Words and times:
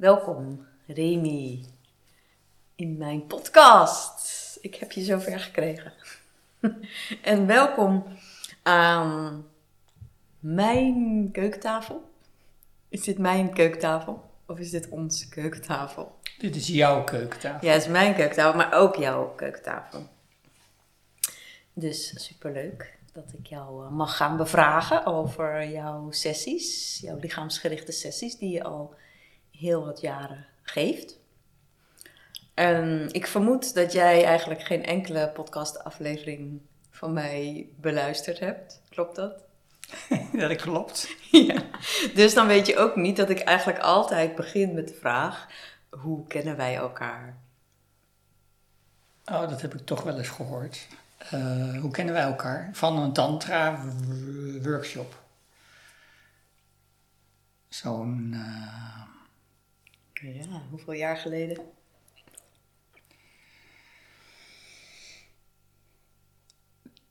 Welkom, 0.00 0.66
Remy, 0.86 1.64
in 2.74 2.96
mijn 2.96 3.26
podcast. 3.26 4.58
Ik 4.60 4.74
heb 4.74 4.92
je 4.92 5.04
zover 5.04 5.40
gekregen. 5.40 5.92
en 7.22 7.46
welkom 7.46 8.04
aan 8.62 9.46
mijn 10.38 11.28
keukentafel. 11.32 12.10
Is 12.88 13.02
dit 13.02 13.18
mijn 13.18 13.52
keukentafel 13.52 14.30
of 14.46 14.58
is 14.58 14.70
dit 14.70 14.88
onze 14.88 15.28
keukentafel? 15.28 16.18
Dit 16.38 16.56
is 16.56 16.66
jouw 16.66 17.04
keukentafel. 17.04 17.68
Ja, 17.68 17.72
het 17.72 17.82
is 17.82 17.88
mijn 17.88 18.14
keukentafel, 18.14 18.56
maar 18.56 18.72
ook 18.72 18.96
jouw 18.96 19.34
keukentafel. 19.34 20.06
Dus 21.72 22.24
superleuk 22.24 22.98
dat 23.12 23.32
ik 23.38 23.46
jou 23.46 23.84
eh, 23.84 23.90
mag 23.90 24.16
gaan 24.16 24.36
bevragen 24.36 25.06
over 25.06 25.68
jouw 25.68 26.10
sessies, 26.10 26.98
jouw 27.02 27.18
lichaamsgerichte 27.18 27.92
sessies 27.92 28.36
die 28.36 28.50
je 28.50 28.62
al 28.62 28.98
heel 29.60 29.84
wat 29.84 30.00
jaren 30.00 30.46
geeft. 30.62 31.18
En 32.54 33.08
ik 33.12 33.26
vermoed 33.26 33.74
dat 33.74 33.92
jij 33.92 34.24
eigenlijk 34.24 34.62
geen 34.62 34.84
enkele 34.84 35.28
podcastaflevering 35.28 36.60
van 36.90 37.12
mij 37.12 37.68
beluisterd 37.76 38.38
hebt. 38.38 38.82
Klopt 38.88 39.16
dat? 39.16 39.32
Ja, 40.32 40.48
dat 40.48 40.56
klopt. 40.56 41.16
ja. 41.48 41.62
Dus 42.14 42.34
dan 42.34 42.46
weet 42.46 42.66
je 42.66 42.76
ook 42.76 42.96
niet 42.96 43.16
dat 43.16 43.30
ik 43.30 43.40
eigenlijk 43.40 43.78
altijd 43.78 44.34
begin 44.34 44.74
met 44.74 44.88
de 44.88 44.94
vraag: 44.94 45.46
hoe 45.90 46.26
kennen 46.26 46.56
wij 46.56 46.76
elkaar? 46.76 47.38
Oh, 49.24 49.48
dat 49.48 49.60
heb 49.60 49.74
ik 49.74 49.86
toch 49.86 50.02
wel 50.02 50.18
eens 50.18 50.28
gehoord. 50.28 50.86
Uh, 51.34 51.80
hoe 51.80 51.90
kennen 51.90 52.14
wij 52.14 52.22
elkaar? 52.22 52.70
Van 52.72 52.98
een 52.98 53.12
tantra-workshop. 53.12 55.18
Zo'n. 57.68 58.30
Uh... 58.34 59.09
Ja, 60.20 60.62
hoeveel 60.70 60.92
jaar 60.92 61.16
geleden? 61.16 61.72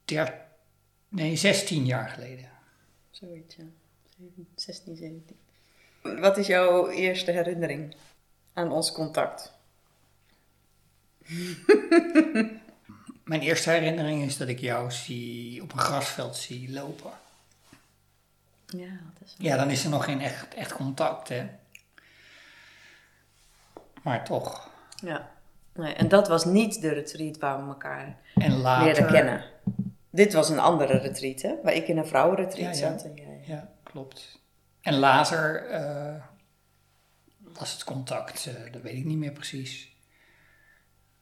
Der... 0.04 0.48
Nee, 1.08 1.36
16 1.36 1.86
jaar 1.86 2.08
geleden. 2.08 2.50
Zoiets, 3.10 3.56
ja. 3.56 3.64
16, 4.54 4.96
17. 4.96 5.38
Wat 6.20 6.36
is 6.36 6.46
jouw 6.46 6.88
eerste 6.88 7.30
herinnering 7.30 7.94
aan 8.52 8.72
ons 8.72 8.92
contact? 8.92 9.52
Mijn 13.24 13.40
eerste 13.40 13.70
herinnering 13.70 14.22
is 14.22 14.36
dat 14.36 14.48
ik 14.48 14.58
jou 14.58 14.90
zie, 14.90 15.62
op 15.62 15.72
een 15.72 15.78
grasveld 15.78 16.36
zie 16.36 16.72
lopen. 16.72 17.12
Ja, 18.66 19.00
dat 19.18 19.28
is 19.28 19.34
Ja, 19.38 19.56
dan 19.56 19.70
is 19.70 19.84
er 19.84 19.90
nog 19.90 20.04
geen 20.04 20.20
echt, 20.20 20.54
echt 20.54 20.72
contact, 20.72 21.28
hè. 21.28 21.48
Maar 24.02 24.24
toch. 24.24 24.70
Ja. 25.02 25.30
Nee, 25.74 25.94
en 25.94 26.08
dat 26.08 26.28
was 26.28 26.44
niet 26.44 26.80
de 26.80 26.88
retreat 26.88 27.38
waar 27.38 27.62
we 27.62 27.68
elkaar 27.68 28.18
en 28.34 28.60
later, 28.60 28.84
leerden 28.84 29.06
kennen. 29.06 29.44
Dit 30.10 30.32
was 30.32 30.48
een 30.48 30.58
andere 30.58 30.98
retreat, 30.98 31.42
hè? 31.42 31.54
Waar 31.62 31.72
ik 31.72 31.88
in 31.88 31.98
een 31.98 32.06
vrouwenretreat 32.06 32.78
ja, 32.78 32.86
ja. 32.86 32.98
zat. 32.98 33.04
En 33.04 33.14
jij... 33.14 33.40
Ja, 33.46 33.72
klopt. 33.82 34.40
En 34.80 34.94
later 34.94 35.70
uh, 35.70 36.24
was 37.40 37.72
het 37.72 37.84
contact, 37.84 38.46
uh, 38.46 38.72
dat 38.72 38.82
weet 38.82 38.96
ik 38.96 39.04
niet 39.04 39.18
meer 39.18 39.32
precies. 39.32 39.96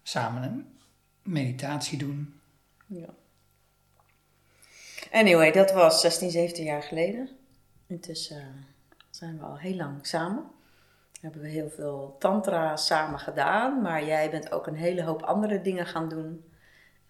Samen 0.03 0.43
een 0.43 0.79
meditatie 1.23 1.99
doen. 1.99 2.41
Ja. 2.87 3.09
Anyway, 5.13 5.53
dat 5.53 5.73
was 5.73 6.01
16, 6.01 6.31
17 6.31 6.65
jaar 6.65 6.83
geleden. 6.83 7.29
Intussen 7.87 8.67
zijn 9.11 9.39
we 9.39 9.45
al 9.45 9.59
heel 9.59 9.75
lang 9.75 10.07
samen. 10.07 10.45
Hebben 11.21 11.41
we 11.41 11.49
heel 11.49 11.71
veel 11.71 12.17
tantra 12.19 12.77
samen 12.77 13.19
gedaan, 13.19 13.83
maar 13.83 14.05
jij 14.05 14.31
bent 14.31 14.53
ook 14.53 14.67
een 14.67 14.77
hele 14.77 15.03
hoop 15.03 15.23
andere 15.23 15.61
dingen 15.61 15.87
gaan 15.87 16.09
doen. 16.09 16.45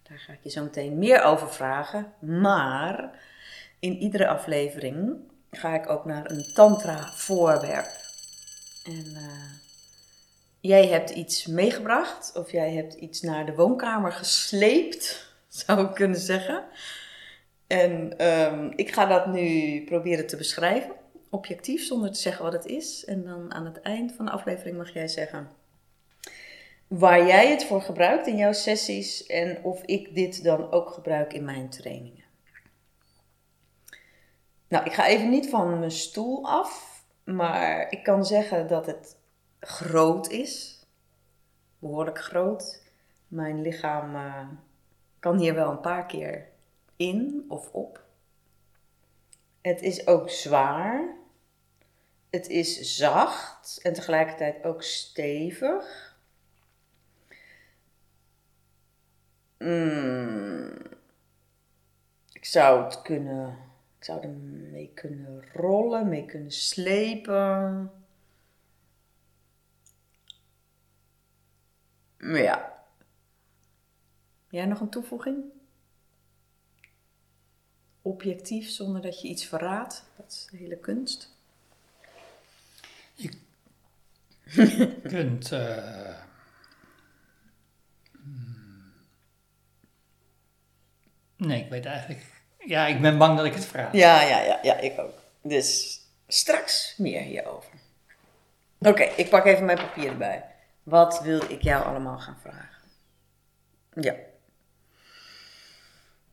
Daar 0.03 0.19
ga 0.19 0.33
ik 0.33 0.39
je 0.41 0.49
zo 0.49 0.63
meteen 0.63 0.97
meer 0.97 1.23
over 1.23 1.53
vragen. 1.53 2.13
Maar 2.19 3.19
in 3.79 3.97
iedere 3.97 4.27
aflevering 4.27 5.17
ga 5.51 5.75
ik 5.75 5.89
ook 5.89 6.05
naar 6.05 6.31
een 6.31 6.51
tantra 6.53 7.11
voorwerp. 7.11 7.89
En 8.85 9.05
uh, 9.05 9.51
jij 10.59 10.87
hebt 10.87 11.09
iets 11.09 11.45
meegebracht, 11.45 12.31
of 12.35 12.51
jij 12.51 12.73
hebt 12.73 12.93
iets 12.93 13.21
naar 13.21 13.45
de 13.45 13.55
woonkamer 13.55 14.11
gesleept, 14.11 15.33
zou 15.47 15.85
ik 15.85 15.93
kunnen 15.93 16.19
zeggen. 16.19 16.63
En 17.67 18.25
um, 18.27 18.73
ik 18.75 18.93
ga 18.93 19.05
dat 19.05 19.27
nu 19.27 19.83
proberen 19.83 20.27
te 20.27 20.37
beschrijven, 20.37 20.95
objectief, 21.29 21.85
zonder 21.85 22.11
te 22.11 22.19
zeggen 22.19 22.43
wat 22.43 22.53
het 22.53 22.65
is. 22.65 23.05
En 23.05 23.23
dan 23.23 23.53
aan 23.53 23.65
het 23.65 23.81
eind 23.81 24.11
van 24.11 24.25
de 24.25 24.31
aflevering 24.31 24.77
mag 24.77 24.93
jij 24.93 25.07
zeggen 25.07 25.57
waar 26.89 27.27
jij 27.27 27.49
het 27.49 27.65
voor 27.65 27.81
gebruikt 27.81 28.27
in 28.27 28.37
jouw 28.37 28.51
sessies 28.51 29.25
en 29.25 29.63
of 29.63 29.83
ik 29.83 30.15
dit 30.15 30.43
dan 30.43 30.71
ook 30.71 30.89
gebruik 30.89 31.33
in 31.33 31.45
mijn 31.45 31.69
trainingen. 31.69 32.23
Nou, 34.67 34.85
ik 34.85 34.93
ga 34.93 35.07
even 35.07 35.29
niet 35.29 35.49
van 35.49 35.79
mijn 35.79 35.91
stoel 35.91 36.47
af, 36.47 37.03
maar 37.23 37.91
ik 37.91 38.03
kan 38.03 38.25
zeggen 38.25 38.67
dat 38.67 38.85
het 38.85 39.17
groot 39.59 40.29
is. 40.29 40.83
Behoorlijk 41.79 42.19
groot. 42.19 42.83
Mijn 43.27 43.61
lichaam 43.61 44.15
uh, 44.15 44.47
kan 45.19 45.37
hier 45.37 45.53
wel 45.53 45.69
een 45.69 45.81
paar 45.81 46.05
keer 46.05 46.47
in 46.95 47.45
of 47.47 47.69
op. 47.71 48.03
Het 49.61 49.81
is 49.81 50.07
ook 50.07 50.29
zwaar. 50.29 51.17
Het 52.29 52.47
is 52.47 52.97
zacht 52.97 53.79
en 53.81 53.93
tegelijkertijd 53.93 54.63
ook 54.63 54.83
stevig. 54.83 56.17
Mm. 59.57 60.77
Ik 62.31 62.45
zou 62.45 62.83
het 62.83 63.01
kunnen. 63.01 63.57
Ik 63.97 64.03
zou 64.05 64.21
er 64.21 64.29
mee 64.29 64.91
kunnen 64.93 65.43
rollen, 65.53 66.09
mee 66.09 66.25
kunnen 66.25 66.51
slepen. 66.51 67.91
Ja. 72.17 72.83
Jij 74.49 74.65
nog 74.65 74.79
een 74.79 74.89
toevoeging? 74.89 75.43
Objectief, 78.01 78.69
zonder 78.69 79.01
dat 79.01 79.21
je 79.21 79.27
iets 79.27 79.45
verraadt. 79.45 80.03
Dat 80.17 80.31
is 80.31 80.47
de 80.51 80.57
hele 80.57 80.77
kunst. 80.77 81.37
Je 83.13 83.31
kunt. 85.03 85.51
Uh... 85.51 86.17
Nee, 91.35 91.63
ik 91.63 91.69
weet 91.69 91.85
eigenlijk. 91.85 92.25
Ja, 92.65 92.85
ik 92.85 93.01
ben 93.01 93.17
bang 93.17 93.37
dat 93.37 93.45
ik 93.45 93.53
het 93.53 93.65
vraag. 93.65 93.93
Ja, 93.93 94.21
ja, 94.21 94.41
ja, 94.41 94.59
ja 94.61 94.77
ik 94.77 94.99
ook. 94.99 95.13
Dus 95.41 95.99
straks 96.27 96.93
meer 96.97 97.21
hierover. 97.21 97.73
Oké, 98.79 99.03
ik 99.03 99.29
pak 99.29 99.45
even 99.45 99.65
mijn 99.65 99.77
papier 99.77 100.07
erbij. 100.07 100.45
Wat 100.83 101.21
wil 101.21 101.51
ik 101.51 101.61
jou 101.61 101.85
allemaal 101.85 102.19
gaan 102.19 102.37
vragen? 102.41 102.77
Ja. 103.93 104.15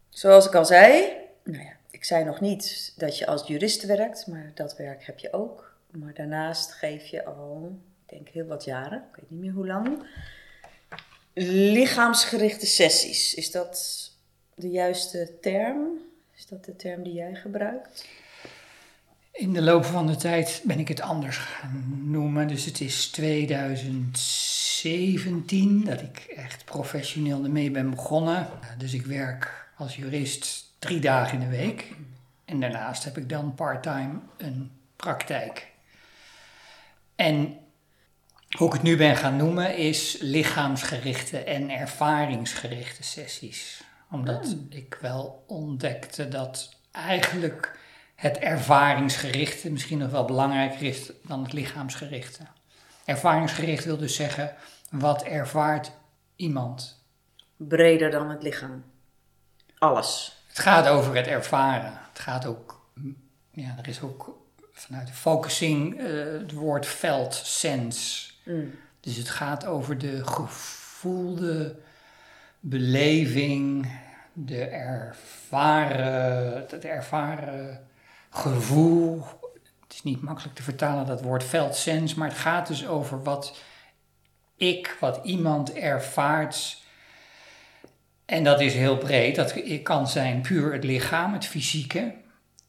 Zoals 0.08 0.46
ik 0.46 0.54
al 0.54 0.64
zei, 0.64 1.12
nou 1.44 1.64
ja, 1.64 1.76
ik 1.90 2.04
zei 2.04 2.24
nog 2.24 2.40
niet 2.40 2.92
dat 2.96 3.18
je 3.18 3.26
als 3.26 3.46
jurist 3.46 3.86
werkt, 3.86 4.26
maar 4.26 4.50
dat 4.54 4.76
werk 4.76 5.04
heb 5.04 5.18
je 5.18 5.32
ook. 5.32 5.76
Maar 5.90 6.14
daarnaast 6.14 6.72
geef 6.72 7.06
je 7.06 7.24
al, 7.24 7.80
denk 8.06 8.28
heel 8.28 8.46
wat 8.46 8.64
jaren, 8.64 8.98
ik 8.98 9.16
weet 9.16 9.30
niet 9.30 9.40
meer 9.40 9.52
hoe 9.52 9.66
lang, 9.66 10.06
lichaamsgerichte 11.34 12.66
sessies. 12.66 13.34
Is 13.34 13.50
dat 13.50 14.04
de 14.54 14.70
juiste 14.70 15.32
term? 15.40 16.04
Is 16.36 16.46
dat 16.46 16.64
de 16.64 16.76
term 16.76 17.02
die 17.02 17.12
jij 17.12 17.34
gebruikt? 17.34 18.08
In 19.32 19.52
de 19.52 19.62
loop 19.62 19.84
van 19.84 20.06
de 20.06 20.16
tijd 20.16 20.62
ben 20.64 20.78
ik 20.78 20.88
het 20.88 21.00
anders 21.00 21.36
gaan 21.36 22.00
noemen. 22.04 22.48
Dus 22.48 22.64
het 22.64 22.80
is 22.80 23.10
2017 23.10 25.84
dat 25.84 26.00
ik 26.00 26.18
echt 26.18 26.64
professioneel 26.64 27.44
ermee 27.44 27.70
ben 27.70 27.90
begonnen. 27.90 28.48
Dus 28.78 28.94
ik 28.94 29.06
werk 29.06 29.68
als 29.76 29.96
jurist 29.96 30.72
drie 30.78 31.00
dagen 31.00 31.40
in 31.40 31.50
de 31.50 31.56
week. 31.56 31.94
En 32.44 32.60
daarnaast 32.60 33.04
heb 33.04 33.16
ik 33.16 33.28
dan 33.28 33.54
part-time 33.54 34.18
een 34.36 34.70
praktijk. 34.96 35.72
En 37.14 37.58
hoe 38.56 38.66
ik 38.66 38.72
het 38.72 38.82
nu 38.82 38.96
ben 38.96 39.16
gaan 39.16 39.36
noemen 39.36 39.76
is 39.76 40.16
lichaamsgerichte 40.20 41.38
en 41.38 41.70
ervaringsgerichte 41.70 43.02
sessies 43.02 43.84
omdat 44.10 44.56
ik 44.68 44.98
wel 45.00 45.44
ontdekte 45.46 46.28
dat 46.28 46.76
eigenlijk 46.90 47.78
het 48.14 48.38
ervaringsgerichte 48.38 49.70
misschien 49.70 49.98
nog 49.98 50.10
wel 50.10 50.24
belangrijker 50.24 50.82
is 50.82 51.10
dan 51.22 51.42
het 51.42 51.52
lichaamsgerichte. 51.52 52.42
Ervaringsgericht 53.04 53.84
wil 53.84 53.96
dus 53.96 54.14
zeggen, 54.14 54.54
wat 54.90 55.22
ervaart 55.22 55.90
iemand? 56.36 57.04
Breder 57.56 58.10
dan 58.10 58.30
het 58.30 58.42
lichaam. 58.42 58.84
Alles. 59.78 60.36
Het 60.48 60.58
gaat 60.58 60.88
over 60.88 61.16
het 61.16 61.26
ervaren. 61.26 62.00
Het 62.08 62.18
gaat 62.18 62.46
ook, 62.46 62.86
ja, 63.50 63.74
er 63.78 63.88
is 63.88 64.00
ook 64.00 64.38
vanuit 64.72 65.06
de 65.06 65.12
focusing 65.12 65.98
eh, 65.98 66.06
het 66.24 66.52
woord 66.52 66.86
felt 66.86 67.34
sense. 67.34 68.34
Mm. 68.46 68.74
Dus 69.00 69.16
het 69.16 69.28
gaat 69.28 69.66
over 69.66 69.98
de 69.98 70.26
gevoelde 70.26 71.76
beleving, 72.60 73.90
de 74.32 74.64
ervaren, 74.64 76.52
het 76.68 76.84
ervaren 76.84 77.86
gevoel. 78.30 79.24
Het 79.82 79.94
is 79.94 80.02
niet 80.02 80.22
makkelijk 80.22 80.54
te 80.54 80.62
vertalen 80.62 81.06
dat 81.06 81.22
woord 81.22 81.44
felt 81.44 81.76
sense, 81.76 82.18
maar 82.18 82.28
het 82.28 82.38
gaat 82.38 82.66
dus 82.66 82.86
over 82.86 83.22
wat 83.22 83.58
ik, 84.56 84.96
wat 85.00 85.20
iemand 85.24 85.72
ervaart. 85.72 86.82
En 88.24 88.44
dat 88.44 88.60
is 88.60 88.74
heel 88.74 88.98
breed. 88.98 89.36
Dat 89.36 89.82
kan 89.82 90.08
zijn 90.08 90.40
puur 90.40 90.72
het 90.72 90.84
lichaam, 90.84 91.32
het 91.32 91.46
fysieke. 91.46 92.14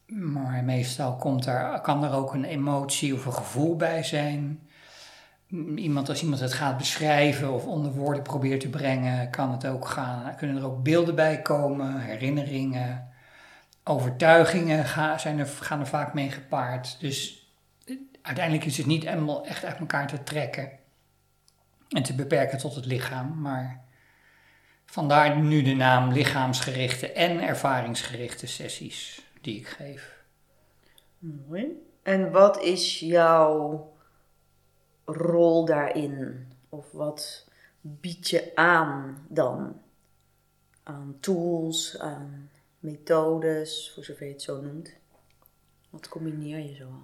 Maar 0.06 0.64
meestal 0.64 1.16
komt 1.16 1.44
daar, 1.44 1.80
kan 1.80 2.04
er 2.04 2.12
ook 2.12 2.34
een 2.34 2.44
emotie 2.44 3.14
of 3.14 3.26
een 3.26 3.32
gevoel 3.32 3.76
bij 3.76 4.02
zijn. 4.02 4.67
Iemand, 5.76 6.08
als 6.08 6.22
iemand 6.22 6.40
het 6.40 6.52
gaat 6.52 6.76
beschrijven 6.76 7.52
of 7.52 7.66
onder 7.66 7.92
woorden 7.92 8.22
probeert 8.22 8.60
te 8.60 8.68
brengen, 8.68 9.30
kan 9.30 9.50
het 9.50 9.66
ook 9.66 9.88
gaan, 9.88 10.36
kunnen 10.36 10.56
er 10.56 10.66
ook 10.66 10.82
beelden 10.82 11.14
bij 11.14 11.42
komen, 11.42 12.00
herinneringen, 12.00 13.08
overtuigingen 13.84 14.84
gaan, 14.84 15.20
zijn 15.20 15.38
er, 15.38 15.46
gaan 15.46 15.80
er 15.80 15.86
vaak 15.86 16.14
mee 16.14 16.30
gepaard. 16.30 17.00
Dus 17.00 17.48
uiteindelijk 18.22 18.66
is 18.66 18.76
het 18.76 18.86
niet 18.86 19.04
helemaal 19.04 19.46
echt 19.46 19.64
uit 19.64 19.78
elkaar 19.78 20.06
te 20.06 20.22
trekken 20.22 20.70
en 21.88 22.02
te 22.02 22.14
beperken 22.14 22.58
tot 22.58 22.74
het 22.74 22.86
lichaam, 22.86 23.40
maar 23.40 23.84
vandaar 24.86 25.38
nu 25.40 25.62
de 25.62 25.74
naam 25.74 26.12
lichaamsgerichte 26.12 27.12
en 27.12 27.40
ervaringsgerichte 27.40 28.46
sessies 28.46 29.22
die 29.40 29.56
ik 29.56 29.68
geef. 29.68 30.22
Mooi. 31.18 31.66
En 32.02 32.30
wat 32.30 32.62
is 32.62 33.00
jouw 33.00 33.92
rol 35.08 35.64
daarin? 35.64 36.46
Of 36.68 36.92
wat 36.92 37.48
bied 37.80 38.28
je 38.28 38.52
aan 38.54 39.26
dan? 39.28 39.80
Aan 40.82 41.16
tools, 41.20 41.98
aan 41.98 42.50
methodes, 42.78 43.90
voor 43.94 44.04
zover 44.04 44.26
je 44.26 44.32
het 44.32 44.42
zo 44.42 44.60
noemt. 44.60 44.92
Wat 45.90 46.08
combineer 46.08 46.58
je 46.58 46.74
zo 46.74 47.02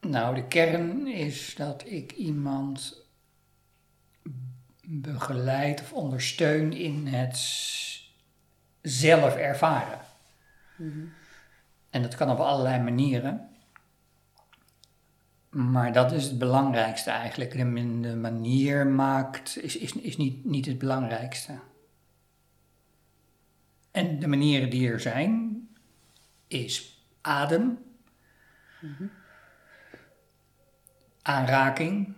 Nou, 0.00 0.34
de 0.34 0.46
kern 0.46 1.06
is 1.06 1.54
dat 1.54 1.86
ik 1.86 2.12
iemand 2.12 3.02
begeleid 4.86 5.80
of 5.80 5.92
ondersteun 5.92 6.72
in 6.72 7.06
het 7.06 7.38
zelf 8.82 9.36
ervaren. 9.36 10.00
Mhm. 10.76 11.06
En 11.90 12.02
dat 12.02 12.14
kan 12.14 12.30
op 12.30 12.38
allerlei 12.38 12.82
manieren. 12.82 13.53
Maar 15.54 15.92
dat 15.92 16.12
is 16.12 16.24
het 16.24 16.38
belangrijkste 16.38 17.10
eigenlijk. 17.10 17.52
De, 17.52 18.16
manier 18.16 18.86
maakt, 18.86 19.62
is, 19.62 19.76
is, 19.76 19.92
is 19.92 20.16
niet, 20.16 20.44
niet 20.44 20.66
het 20.66 20.78
belangrijkste. 20.78 21.58
En 23.90 24.18
de 24.18 24.26
manieren 24.26 24.70
die 24.70 24.88
er 24.88 25.00
zijn, 25.00 25.68
is 26.46 27.04
adem, 27.20 27.78
aanraking, 31.22 32.14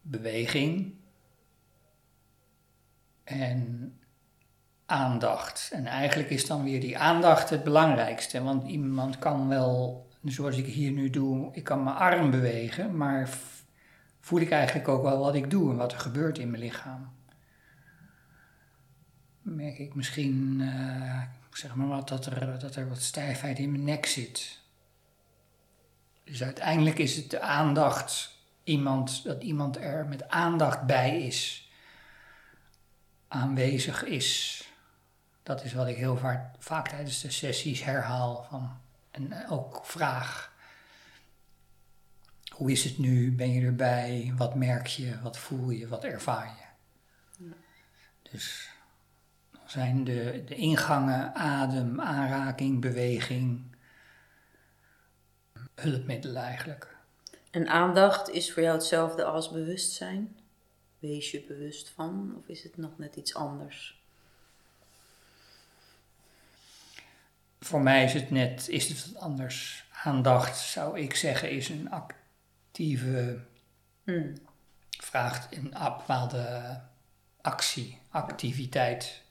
beweging 0.00 0.94
en 3.24 3.94
aandacht. 4.86 5.70
En 5.72 5.86
eigenlijk 5.86 6.30
is 6.30 6.46
dan 6.46 6.64
weer 6.64 6.80
die 6.80 6.98
aandacht 6.98 7.50
het 7.50 7.64
belangrijkste. 7.64 8.42
Want 8.42 8.68
iemand 8.68 9.18
kan 9.18 9.48
wel, 9.48 10.03
zoals 10.24 10.56
ik 10.56 10.66
hier 10.66 10.90
nu 10.90 11.10
doe, 11.10 11.48
ik 11.52 11.64
kan 11.64 11.82
mijn 11.82 11.96
arm 11.96 12.30
bewegen, 12.30 12.96
maar 12.96 13.28
voel 14.20 14.40
ik 14.40 14.50
eigenlijk 14.50 14.88
ook 14.88 15.02
wel 15.02 15.18
wat 15.18 15.34
ik 15.34 15.50
doe 15.50 15.70
en 15.70 15.76
wat 15.76 15.92
er 15.92 15.98
gebeurt 15.98 16.38
in 16.38 16.50
mijn 16.50 16.62
lichaam. 16.62 17.12
Merk 19.42 19.78
ik 19.78 19.94
misschien, 19.94 20.60
uh, 20.60 21.22
zeg 21.50 21.74
maar 21.74 21.88
wat, 21.88 22.08
dat 22.08 22.26
er, 22.26 22.58
dat 22.58 22.76
er 22.76 22.88
wat 22.88 23.02
stijfheid 23.02 23.58
in 23.58 23.70
mijn 23.70 23.84
nek 23.84 24.06
zit. 24.06 24.60
Dus 26.24 26.42
uiteindelijk 26.42 26.98
is 26.98 27.16
het 27.16 27.30
de 27.30 27.40
aandacht, 27.40 28.38
iemand, 28.62 29.24
dat 29.24 29.42
iemand 29.42 29.76
er 29.76 30.06
met 30.06 30.28
aandacht 30.28 30.86
bij 30.86 31.22
is, 31.22 31.70
aanwezig 33.28 34.04
is. 34.04 34.62
Dat 35.42 35.64
is 35.64 35.72
wat 35.72 35.86
ik 35.86 35.96
heel 35.96 36.16
vaak, 36.16 36.54
vaak 36.58 36.88
tijdens 36.88 37.20
de 37.20 37.30
sessies 37.30 37.84
herhaal. 37.84 38.46
Van, 38.50 38.82
en 39.14 39.48
ook 39.48 39.86
vraag. 39.86 40.52
Hoe 42.52 42.70
is 42.70 42.84
het 42.84 42.98
nu? 42.98 43.32
Ben 43.32 43.52
je 43.52 43.66
erbij? 43.66 44.32
Wat 44.36 44.54
merk 44.54 44.86
je? 44.86 45.20
Wat 45.22 45.38
voel 45.38 45.70
je? 45.70 45.88
Wat 45.88 46.04
ervaar 46.04 46.46
je? 46.46 46.62
Dus 48.30 48.70
zijn 49.66 50.04
de, 50.04 50.42
de 50.46 50.54
ingangen 50.54 51.34
adem, 51.34 52.00
aanraking, 52.00 52.80
beweging, 52.80 53.76
hulpmiddelen 55.74 56.42
eigenlijk. 56.42 56.96
En 57.50 57.68
aandacht 57.68 58.28
is 58.28 58.52
voor 58.52 58.62
jou 58.62 58.74
hetzelfde 58.74 59.24
als 59.24 59.50
bewustzijn? 59.50 60.38
Wees 60.98 61.30
je 61.30 61.44
bewust 61.44 61.88
van 61.88 62.34
of 62.38 62.48
is 62.48 62.62
het 62.62 62.76
nog 62.76 62.98
net 62.98 63.16
iets 63.16 63.34
anders? 63.34 64.03
Voor 67.64 67.80
mij 67.80 68.04
is 68.04 68.12
het 68.12 68.30
net 68.30 68.68
is 68.68 68.88
het 68.88 69.12
wat 69.12 69.22
anders. 69.22 69.88
Aandacht 70.02 70.58
zou 70.58 71.00
ik 71.00 71.14
zeggen 71.14 71.50
is 71.50 71.68
een 71.68 71.90
actieve, 71.90 73.38
hmm. 74.02 74.34
vraagt 74.90 75.56
een 75.56 75.70
bepaalde 75.70 76.80
actie, 77.40 78.00
activiteit. 78.10 79.22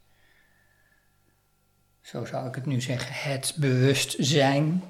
Zo 2.01 2.25
zou 2.25 2.47
ik 2.47 2.55
het 2.55 2.65
nu 2.65 2.81
zeggen. 2.81 3.31
Het 3.31 3.53
bewustzijn, 3.57 4.83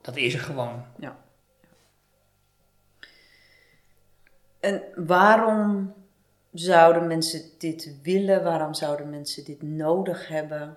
dat 0.00 0.16
is 0.16 0.34
er 0.34 0.40
gewoon. 0.40 0.84
Ja. 0.98 1.16
En 4.60 4.82
waarom 4.96 5.94
zouden 6.52 7.06
mensen 7.06 7.42
dit 7.58 8.00
willen? 8.02 8.44
Waarom 8.44 8.74
zouden 8.74 9.10
mensen 9.10 9.44
dit 9.44 9.62
nodig 9.62 10.28
hebben? 10.28 10.76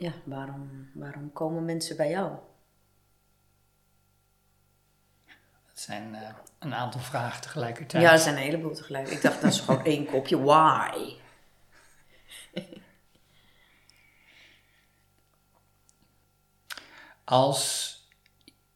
Ja, 0.00 0.12
waarom, 0.24 0.90
waarom 0.94 1.32
komen 1.32 1.64
mensen 1.64 1.96
bij 1.96 2.10
jou? 2.10 2.30
Dat 5.66 5.80
zijn 5.80 6.14
uh, 6.14 6.28
een 6.58 6.74
aantal 6.74 7.00
vragen 7.00 7.40
tegelijkertijd. 7.40 8.02
Ja, 8.02 8.12
er 8.12 8.18
zijn 8.18 8.36
een 8.36 8.42
heleboel 8.42 8.74
tegelijk. 8.74 9.08
Ik 9.08 9.22
dacht, 9.22 9.40
dat 9.40 9.52
is 9.52 9.60
gewoon 9.64 9.84
één 9.84 10.06
kopje. 10.06 10.42
Why? 10.42 11.14
Als 17.24 17.94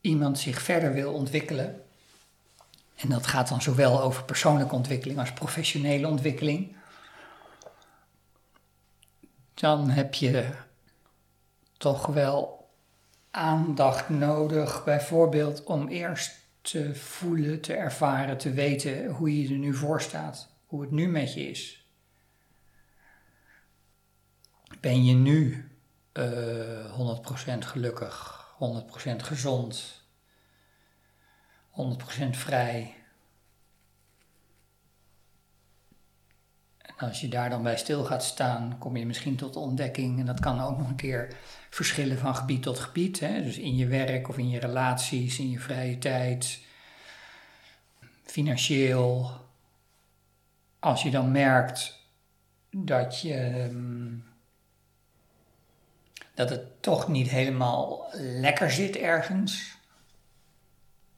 iemand 0.01 0.39
zich 0.39 0.63
verder 0.63 0.93
wil 0.93 1.13
ontwikkelen, 1.13 1.85
en 2.97 3.09
dat 3.09 3.27
gaat 3.27 3.49
dan 3.49 3.63
zowel 3.63 4.01
over 4.01 4.25
persoonlijke 4.25 4.75
ontwikkeling 4.75 5.19
als 5.19 5.33
professionele 5.33 6.09
ontwikkeling, 6.09 6.77
dan 9.55 9.91
heb 9.91 10.15
je 10.15 10.63
toch 11.85 12.07
wel 12.07 12.69
aandacht 13.31 14.09
nodig, 14.09 14.85
bijvoorbeeld 14.85 15.65
om 15.65 15.89
eerst 15.89 16.35
te 16.61 16.95
voelen, 16.95 17.61
te 17.61 17.75
ervaren, 17.75 18.39
te 18.39 18.51
weten 18.51 19.07
hoe 19.07 19.43
je 19.43 19.49
er 19.49 19.59
nu 19.59 19.75
voor 19.75 20.03
staat, 20.03 20.49
hoe 20.67 20.81
het 20.81 20.91
nu 20.91 21.09
met 21.09 21.35
je 21.35 21.41
is. 21.51 21.89
Ben 24.81 25.05
je 25.05 25.15
nu 25.15 25.69
uh, 26.13 26.85
eh, 26.85 27.19
100% 27.55 27.59
gelukkig, 27.59 28.49
100% 29.09 29.17
gezond, 29.17 30.03
100% 31.71 32.31
vrij? 32.31 32.95
En 36.79 37.09
als 37.09 37.21
je 37.21 37.29
daar 37.29 37.51
dan 37.51 37.63
bij 37.63 37.77
stil 37.77 38.05
gaat 38.05 38.25
staan, 38.25 38.79
kom 38.79 38.97
je 38.97 39.07
misschien 39.07 39.37
tot 39.37 39.53
de 39.53 39.59
ontdekking, 39.59 40.19
en 40.19 40.27
dat 40.27 40.41
kan 40.41 40.61
ook 40.61 40.79
nog 40.79 40.89
een 40.89 40.97
keer 40.97 41.37
verschillen 41.75 42.19
van 42.19 42.37
gebied 42.37 42.63
tot 42.63 42.79
gebied. 42.79 43.21
Hè? 43.21 43.43
Dus 43.43 43.59
in 43.59 43.77
je 43.77 43.87
werk 43.87 44.29
of 44.29 44.39
in 44.39 44.49
je 44.49 44.59
relaties, 44.59 45.39
in 45.39 45.51
je 45.51 45.59
vrije 45.59 45.99
tijd, 45.99 46.61
financieel. 48.25 49.31
Als 50.79 51.03
je 51.03 51.11
dan 51.11 51.31
merkt 51.31 51.99
dat 52.71 53.21
je. 53.21 53.35
Ehm, 53.35 54.17
dat 56.35 56.51
het 56.51 56.83
toch 56.83 57.09
niet 57.09 57.29
helemaal 57.29 58.09
lekker 58.17 58.71
zit 58.71 58.97
ergens. 58.97 59.77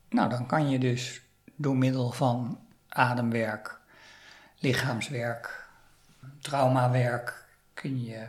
Nou, 0.09 0.29
dan 0.29 0.47
kan 0.47 0.71
je 0.71 0.79
dus 0.79 1.21
door 1.55 1.77
middel 1.77 2.13
van 2.13 2.61
ademwerk, 2.89 3.81
lichaamswerk, 4.59 5.69
traumawerk, 6.41 7.45
kun 7.75 8.05
je 8.05 8.27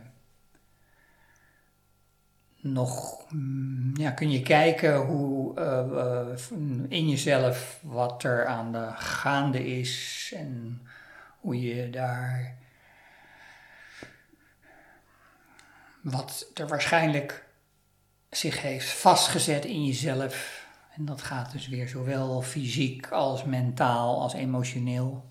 nog 2.72 3.26
mm, 3.30 4.14
kun 4.16 4.32
je 4.32 4.42
kijken 4.42 4.96
hoe 4.96 5.60
uh, 5.60 6.90
in 6.90 7.10
jezelf 7.10 7.80
wat 7.84 8.24
er 8.24 8.46
aan 8.46 8.72
de 8.72 8.92
gaande 8.96 9.68
is 9.80 10.34
en 10.36 10.82
hoe 11.40 11.62
je 11.62 11.90
daar 11.90 12.58
wat 16.02 16.52
er 16.54 16.68
waarschijnlijk 16.68 17.46
zich 18.30 18.62
heeft 18.62 18.90
vastgezet 18.90 19.66
in 19.66 19.86
jezelf. 19.86 20.66
En 20.96 21.06
dat 21.06 21.22
gaat 21.22 21.52
dus 21.52 21.68
weer 21.68 21.88
zowel 21.88 22.42
fysiek 22.42 23.12
als 23.12 23.44
mentaal 23.44 24.22
als 24.22 24.34
emotioneel. 24.34 25.26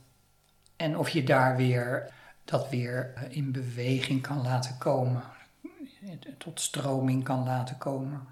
En 0.76 0.98
of 0.98 1.08
je 1.08 1.24
daar 1.24 1.56
weer 1.56 2.10
dat 2.44 2.68
weer 2.68 3.12
in 3.28 3.52
beweging 3.52 4.22
kan 4.22 4.42
laten 4.42 4.78
komen 4.78 5.22
tot 6.38 6.60
stroming 6.60 7.24
kan 7.24 7.44
laten 7.44 7.78
komen. 7.78 8.26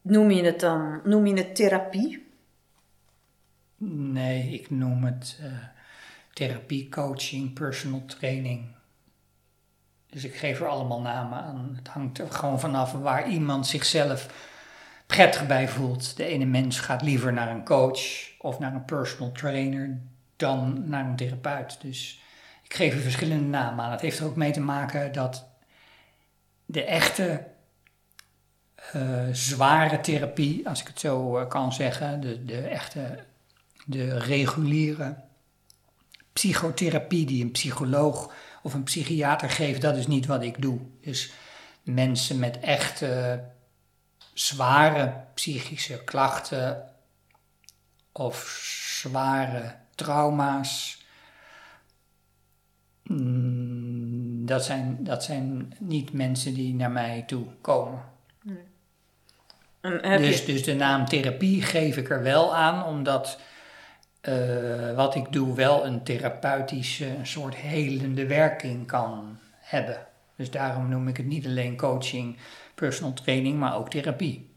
Noem 0.00 0.30
je 0.30 0.44
het 0.44 0.60
dan, 0.60 1.00
noem 1.04 1.26
je 1.26 1.34
het 1.34 1.54
therapie? 1.54 2.26
Nee, 3.86 4.48
ik 4.48 4.70
noem 4.70 5.04
het 5.04 5.38
uh, 5.40 5.52
therapie, 6.32 6.88
coaching, 6.88 7.52
personal 7.52 8.04
training. 8.04 8.66
Dus 10.06 10.24
ik 10.24 10.34
geef 10.34 10.60
er 10.60 10.68
allemaal 10.68 11.00
namen 11.00 11.38
aan. 11.38 11.72
Het 11.76 11.88
hangt 11.88 12.18
er 12.18 12.30
gewoon 12.30 12.60
vanaf 12.60 12.92
waar 12.92 13.28
iemand 13.28 13.66
zichzelf 13.66 14.52
prettig 15.06 15.46
bij 15.46 15.68
voelt. 15.68 16.16
De 16.16 16.24
ene 16.24 16.44
mens 16.44 16.80
gaat 16.80 17.02
liever 17.02 17.32
naar 17.32 17.50
een 17.50 17.64
coach 17.64 18.00
of 18.38 18.58
naar 18.58 18.74
een 18.74 18.84
personal 18.84 19.32
trainer 19.32 20.00
dan 20.36 20.88
naar 20.88 21.06
een 21.06 21.16
therapeut. 21.16 21.80
Dus 21.80 22.22
er 22.78 22.98
verschillende 22.98 23.48
namen 23.48 23.84
aan. 23.84 23.90
Het 23.90 24.00
heeft 24.00 24.18
er 24.18 24.26
ook 24.26 24.36
mee 24.36 24.52
te 24.52 24.60
maken 24.60 25.12
dat 25.12 25.46
de 26.66 26.84
echte 26.84 27.44
uh, 28.96 29.22
zware 29.32 30.00
therapie, 30.00 30.68
als 30.68 30.80
ik 30.80 30.86
het 30.86 31.00
zo 31.00 31.38
uh, 31.38 31.48
kan 31.48 31.72
zeggen, 31.72 32.20
de, 32.20 32.44
de 32.44 32.60
echte, 32.60 33.18
de 33.84 34.18
reguliere 34.18 35.16
psychotherapie 36.32 37.26
die 37.26 37.44
een 37.44 37.50
psycholoog 37.50 38.32
of 38.62 38.74
een 38.74 38.82
psychiater 38.82 39.50
geeft, 39.50 39.80
dat 39.80 39.96
is 39.96 40.06
niet 40.06 40.26
wat 40.26 40.42
ik 40.42 40.62
doe. 40.62 40.80
Dus 41.00 41.32
mensen 41.82 42.38
met 42.38 42.60
echte 42.60 43.44
zware 44.32 45.24
psychische 45.34 46.04
klachten 46.04 46.88
of 48.12 48.46
zware 49.00 49.74
trauma's, 49.94 50.93
dat, 54.46 54.64
zijn, 54.64 54.96
dat 55.00 55.24
zijn 55.24 55.72
niet 55.78 56.12
mensen 56.12 56.54
die 56.54 56.74
naar 56.74 56.90
mij 56.90 57.24
toe 57.26 57.44
komen. 57.60 58.02
Dus, 60.00 60.44
dus 60.44 60.64
de 60.64 60.74
naam 60.74 61.04
therapie 61.04 61.62
geef 61.62 61.96
ik 61.96 62.10
er 62.10 62.22
wel 62.22 62.54
aan, 62.54 62.84
omdat 62.84 63.40
uh, 64.28 64.94
wat 64.94 65.14
ik 65.14 65.32
doe 65.32 65.54
wel 65.54 65.86
een 65.86 66.02
therapeutische, 66.02 67.06
een 67.06 67.26
soort 67.26 67.54
helende 67.54 68.26
werking 68.26 68.86
kan 68.86 69.38
hebben. 69.60 70.06
Dus 70.36 70.50
daarom 70.50 70.88
noem 70.88 71.08
ik 71.08 71.16
het 71.16 71.26
niet 71.26 71.46
alleen 71.46 71.76
coaching, 71.76 72.36
personal 72.74 73.12
training, 73.12 73.58
maar 73.58 73.76
ook 73.76 73.90
therapie. 73.90 74.52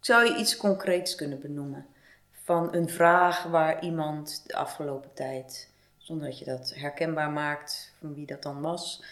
Zou 0.00 0.24
je 0.24 0.38
iets 0.38 0.56
concreets 0.56 1.14
kunnen 1.14 1.40
benoemen? 1.40 1.86
Van 2.44 2.74
een 2.74 2.88
vraag 2.88 3.42
waar 3.42 3.82
iemand 3.82 4.42
de 4.46 4.54
afgelopen 4.54 5.10
tijd 5.14 5.70
zonder 6.08 6.28
dat 6.28 6.38
je 6.38 6.44
dat 6.44 6.72
herkenbaar 6.74 7.30
maakt 7.30 7.94
van 8.00 8.14
wie 8.14 8.26
dat 8.26 8.42
dan 8.42 8.60
was, 8.60 9.02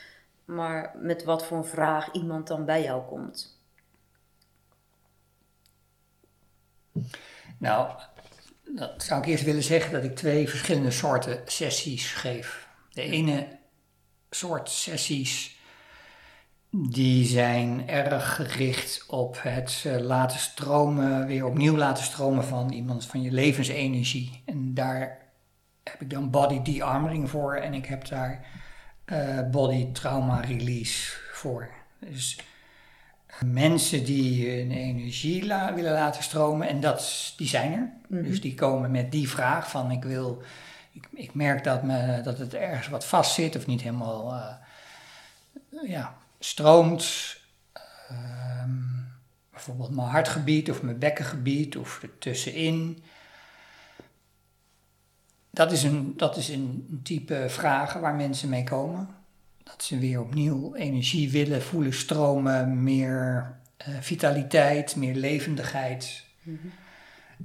maar 0.44 0.94
met 0.98 1.24
wat 1.24 1.44
voor 1.44 1.56
een 1.56 1.64
vraag 1.64 2.12
iemand 2.12 2.46
dan 2.46 2.64
bij 2.64 2.82
jou 2.82 3.02
komt. 3.06 3.60
Nou, 7.58 8.00
dat 8.64 9.02
zou 9.02 9.20
ik 9.20 9.26
eerst 9.26 9.44
willen 9.44 9.62
zeggen 9.62 9.92
dat 9.92 10.04
ik 10.04 10.16
twee 10.16 10.48
verschillende 10.48 10.90
soorten 10.90 11.42
sessies 11.44 12.12
geef. 12.12 12.68
De 12.90 13.02
ene 13.02 13.58
soort 14.30 14.70
sessies 14.70 15.60
die 16.70 17.24
zijn 17.24 17.88
erg 17.88 18.34
gericht 18.34 19.04
op 19.06 19.38
het 19.42 19.82
eh, 19.86 19.98
laten 19.98 20.38
stromen, 20.38 21.26
weer 21.26 21.46
opnieuw 21.46 21.76
laten 21.76 22.04
stromen 22.04 22.44
van 22.44 22.72
iemand 22.72 23.06
van 23.06 23.22
je 23.22 23.30
levensenergie. 23.30 24.42
En 24.44 24.74
daar 24.74 25.25
heb 25.90 26.00
ik 26.00 26.10
dan 26.10 26.30
body 26.30 26.62
de-armoring 26.62 27.30
voor 27.30 27.54
en 27.54 27.74
ik 27.74 27.86
heb 27.86 28.08
daar 28.08 28.44
uh, 29.06 29.40
body 29.50 29.92
trauma 29.92 30.40
release 30.40 31.12
voor. 31.32 31.68
Dus 31.98 32.38
mensen 33.44 34.04
die 34.04 34.58
hun 34.58 34.70
energie 34.70 35.40
willen 35.74 35.92
laten 35.92 36.22
stromen, 36.22 36.68
en 36.68 36.80
dat, 36.80 37.32
die 37.36 37.48
zijn 37.48 37.72
er. 37.72 37.92
Mhm. 38.08 38.22
Dus 38.22 38.40
die 38.40 38.54
komen 38.54 38.90
met 38.90 39.12
die 39.12 39.28
vraag 39.28 39.70
van 39.70 39.90
ik 39.90 40.04
wil, 40.04 40.42
ik, 40.92 41.08
ik 41.12 41.34
merk 41.34 41.64
dat, 41.64 41.82
me, 41.82 42.20
dat 42.22 42.38
het 42.38 42.54
ergens 42.54 42.88
wat 42.88 43.06
vast 43.06 43.34
zit 43.34 43.56
of 43.56 43.66
niet 43.66 43.82
helemaal 43.82 44.34
uh, 44.34 45.90
ja, 45.90 46.16
stroomt. 46.38 47.36
Uh, 48.12 48.64
bijvoorbeeld 49.50 49.94
mijn 49.94 50.08
hartgebied 50.08 50.70
of 50.70 50.82
mijn 50.82 50.98
bekkengebied 50.98 51.76
of 51.76 52.02
ertussenin 52.02 53.04
dat 55.56 55.72
is, 55.72 55.82
een, 55.82 56.12
dat 56.16 56.36
is 56.36 56.48
een 56.48 57.00
type 57.02 57.44
vragen 57.48 58.00
waar 58.00 58.14
mensen 58.14 58.48
mee 58.48 58.64
komen. 58.64 59.08
Dat 59.62 59.82
ze 59.82 59.98
weer 59.98 60.20
opnieuw 60.20 60.74
energie 60.74 61.30
willen 61.30 61.62
voelen 61.62 61.94
stromen, 61.94 62.82
meer 62.82 63.52
uh, 63.88 63.94
vitaliteit, 64.00 64.96
meer 64.96 65.14
levendigheid. 65.14 66.24
Mhm. 66.42 66.56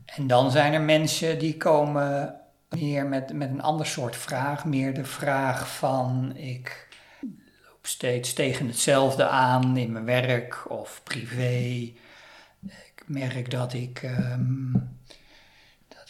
En 0.06 0.27
dan 0.27 0.51
zijn 0.51 0.74
er 0.74 0.82
mensen 0.82 1.39
die 1.39 1.58
komen 1.58 2.36
meer 2.70 3.06
met, 3.06 3.34
met 3.34 3.50
een 3.50 3.62
ander 3.62 3.86
soort 3.86 4.15
vraag. 4.15 4.65
Meer 4.65 4.94
de 4.94 5.06
vraag 5.06 5.75
van 5.75 6.36
ik 6.36 6.88
loop 7.68 7.86
steeds 7.88 8.34
tegen 8.34 8.68
hetzelfde 8.68 9.27
aan 9.27 9.77
in 9.77 9.91
mijn 9.91 10.06
werk 10.06 10.72
of 10.72 11.01
privé. 11.03 11.94
Ik 12.65 13.03
merk 13.06 13.51
dat 13.51 13.74
ik... 13.74 14.01
Ehm, 14.03 14.74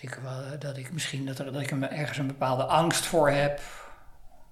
ik, 0.01 0.19
dat 0.59 0.77
ik 0.77 0.91
misschien 0.91 1.25
dat, 1.25 1.39
er, 1.39 1.51
dat 1.51 1.61
ik 1.61 1.71
ergens 1.71 2.17
een 2.17 2.27
bepaalde 2.27 2.63
angst 2.63 3.05
voor 3.05 3.29
heb 3.29 3.61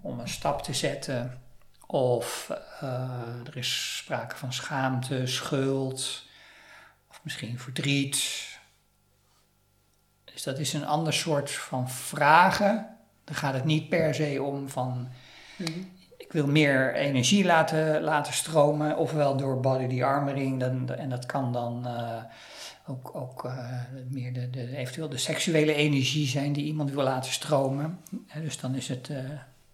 om 0.02 0.20
een 0.20 0.28
stap 0.28 0.64
te 0.64 0.74
zetten. 0.74 1.42
Of 1.86 2.52
uh, 2.84 3.48
er 3.48 3.58
is 3.58 3.98
sprake 3.98 4.36
van 4.36 4.54
schaamte, 4.54 5.28
schuld, 5.28 6.26
of 7.10 7.20
misschien 7.24 7.60
verdriet. 7.60 8.48
Dus 10.24 10.44
dat 10.44 10.60
is 10.60 10.74
een 10.74 10.86
ander 10.86 11.14
soort 11.14 11.52
van 11.52 11.90
vragen. 11.90 12.98
Dan 13.24 13.36
gaat 13.36 13.54
het 13.54 13.66
niet 13.66 13.90
per 13.90 14.16
se 14.16 14.42
om 14.44 14.70
van 14.70 15.10
mhm. 15.58 15.80
ik 16.18 16.32
wil 16.32 16.48
meer 16.48 16.96
energie 16.96 17.46
laten, 17.46 18.02
laten 18.02 18.34
stromen, 18.34 18.98
ofwel 18.98 19.38
door 19.38 19.60
body 19.60 20.04
armoring. 20.04 20.60
Dan, 20.60 20.96
en 20.96 21.10
dat 21.10 21.26
kan 21.26 21.54
dan 21.54 21.88
uh, 21.88 22.24
ook, 22.90 23.16
ook 23.16 23.44
uh, 23.46 23.82
meer 24.10 24.34
de, 24.34 24.50
de, 24.50 24.78
eventueel 24.78 25.10
de 25.10 25.18
seksuele 25.18 25.74
energie 25.74 26.28
zijn 26.28 26.54
die 26.54 26.66
iemand 26.66 26.92
wil 26.92 27.04
laten 27.04 27.32
stromen. 27.32 28.00
dus 28.42 28.60
dan 28.60 28.76
is 28.76 28.88
het 28.88 29.10
uh, 29.10 29.18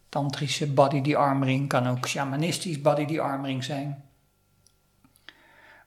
tantrische 0.09 0.71
body 0.71 1.01
de-armoring, 1.01 1.69
kan 1.69 1.87
ook 1.87 2.07
shamanistisch 2.07 2.81
body 2.81 3.05
de-armoring 3.05 3.63
zijn. 3.63 4.03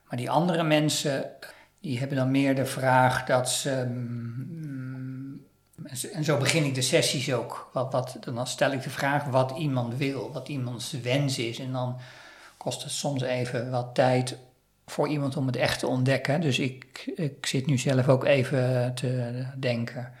Maar 0.07 0.17
die 0.17 0.29
andere 0.29 0.63
mensen, 0.63 1.31
die 1.81 1.99
hebben 1.99 2.17
dan 2.17 2.31
meer 2.31 2.55
de 2.55 2.65
vraag 2.65 3.25
dat 3.25 3.49
ze... 3.49 3.85
Mm, 3.89 5.47
en 6.13 6.23
zo 6.23 6.37
begin 6.37 6.63
ik 6.63 6.75
de 6.75 6.81
sessies 6.81 7.33
ook. 7.33 7.69
Wat, 7.73 7.91
wat, 7.91 8.17
dan 8.19 8.47
stel 8.47 8.71
ik 8.71 8.81
de 8.81 8.89
vraag 8.89 9.23
wat 9.23 9.53
iemand 9.57 9.95
wil, 9.95 10.31
wat 10.31 10.47
iemands 10.47 10.91
wens 10.91 11.37
is. 11.37 11.59
En 11.59 11.71
dan 11.71 11.99
kost 12.57 12.83
het 12.83 12.91
soms 12.91 13.21
even 13.21 13.71
wat 13.71 13.95
tijd 13.95 14.37
voor 14.89 15.07
iemand 15.07 15.37
om 15.37 15.45
het 15.45 15.55
echt 15.55 15.79
te 15.79 15.87
ontdekken. 15.87 16.41
Dus 16.41 16.59
ik, 16.59 17.11
ik 17.15 17.45
zit 17.45 17.65
nu 17.65 17.77
zelf 17.77 18.07
ook 18.07 18.25
even 18.25 18.93
te 18.95 19.43
denken. 19.57 20.11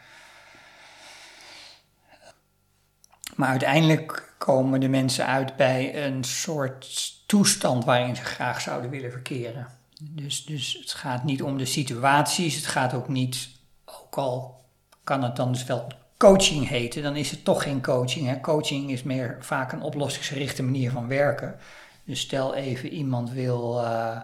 Maar 3.35 3.49
uiteindelijk 3.49 4.33
komen 4.37 4.79
de 4.79 4.87
mensen 4.87 5.25
uit 5.25 5.55
bij 5.55 6.05
een 6.05 6.23
soort 6.23 7.13
toestand 7.25 7.85
waarin 7.85 8.15
ze 8.15 8.23
graag 8.23 8.61
zouden 8.61 8.89
willen 8.89 9.11
verkeren. 9.11 9.67
Dus, 10.01 10.45
dus 10.45 10.77
het 10.81 10.91
gaat 10.91 11.23
niet 11.23 11.43
om 11.43 11.57
de 11.57 11.65
situaties, 11.65 12.55
het 12.55 12.65
gaat 12.65 12.93
ook 12.93 13.07
niet, 13.07 13.49
ook 13.85 14.15
al 14.17 14.63
kan 15.03 15.23
het 15.23 15.35
dan 15.35 15.51
dus 15.51 15.63
wel 15.63 15.87
coaching 16.17 16.67
heten, 16.67 17.03
dan 17.03 17.15
is 17.15 17.31
het 17.31 17.43
toch 17.43 17.63
geen 17.63 17.81
coaching. 17.81 18.27
Hè? 18.27 18.39
Coaching 18.39 18.91
is 18.91 19.03
meer 19.03 19.37
vaak 19.39 19.71
een 19.71 19.81
oplossingsgerichte 19.81 20.63
manier 20.63 20.91
van 20.91 21.07
werken. 21.07 21.55
Dus 22.03 22.19
stel 22.19 22.55
even 22.55 22.89
iemand 22.89 23.31
wil. 23.31 23.81
Uh, 23.83 24.17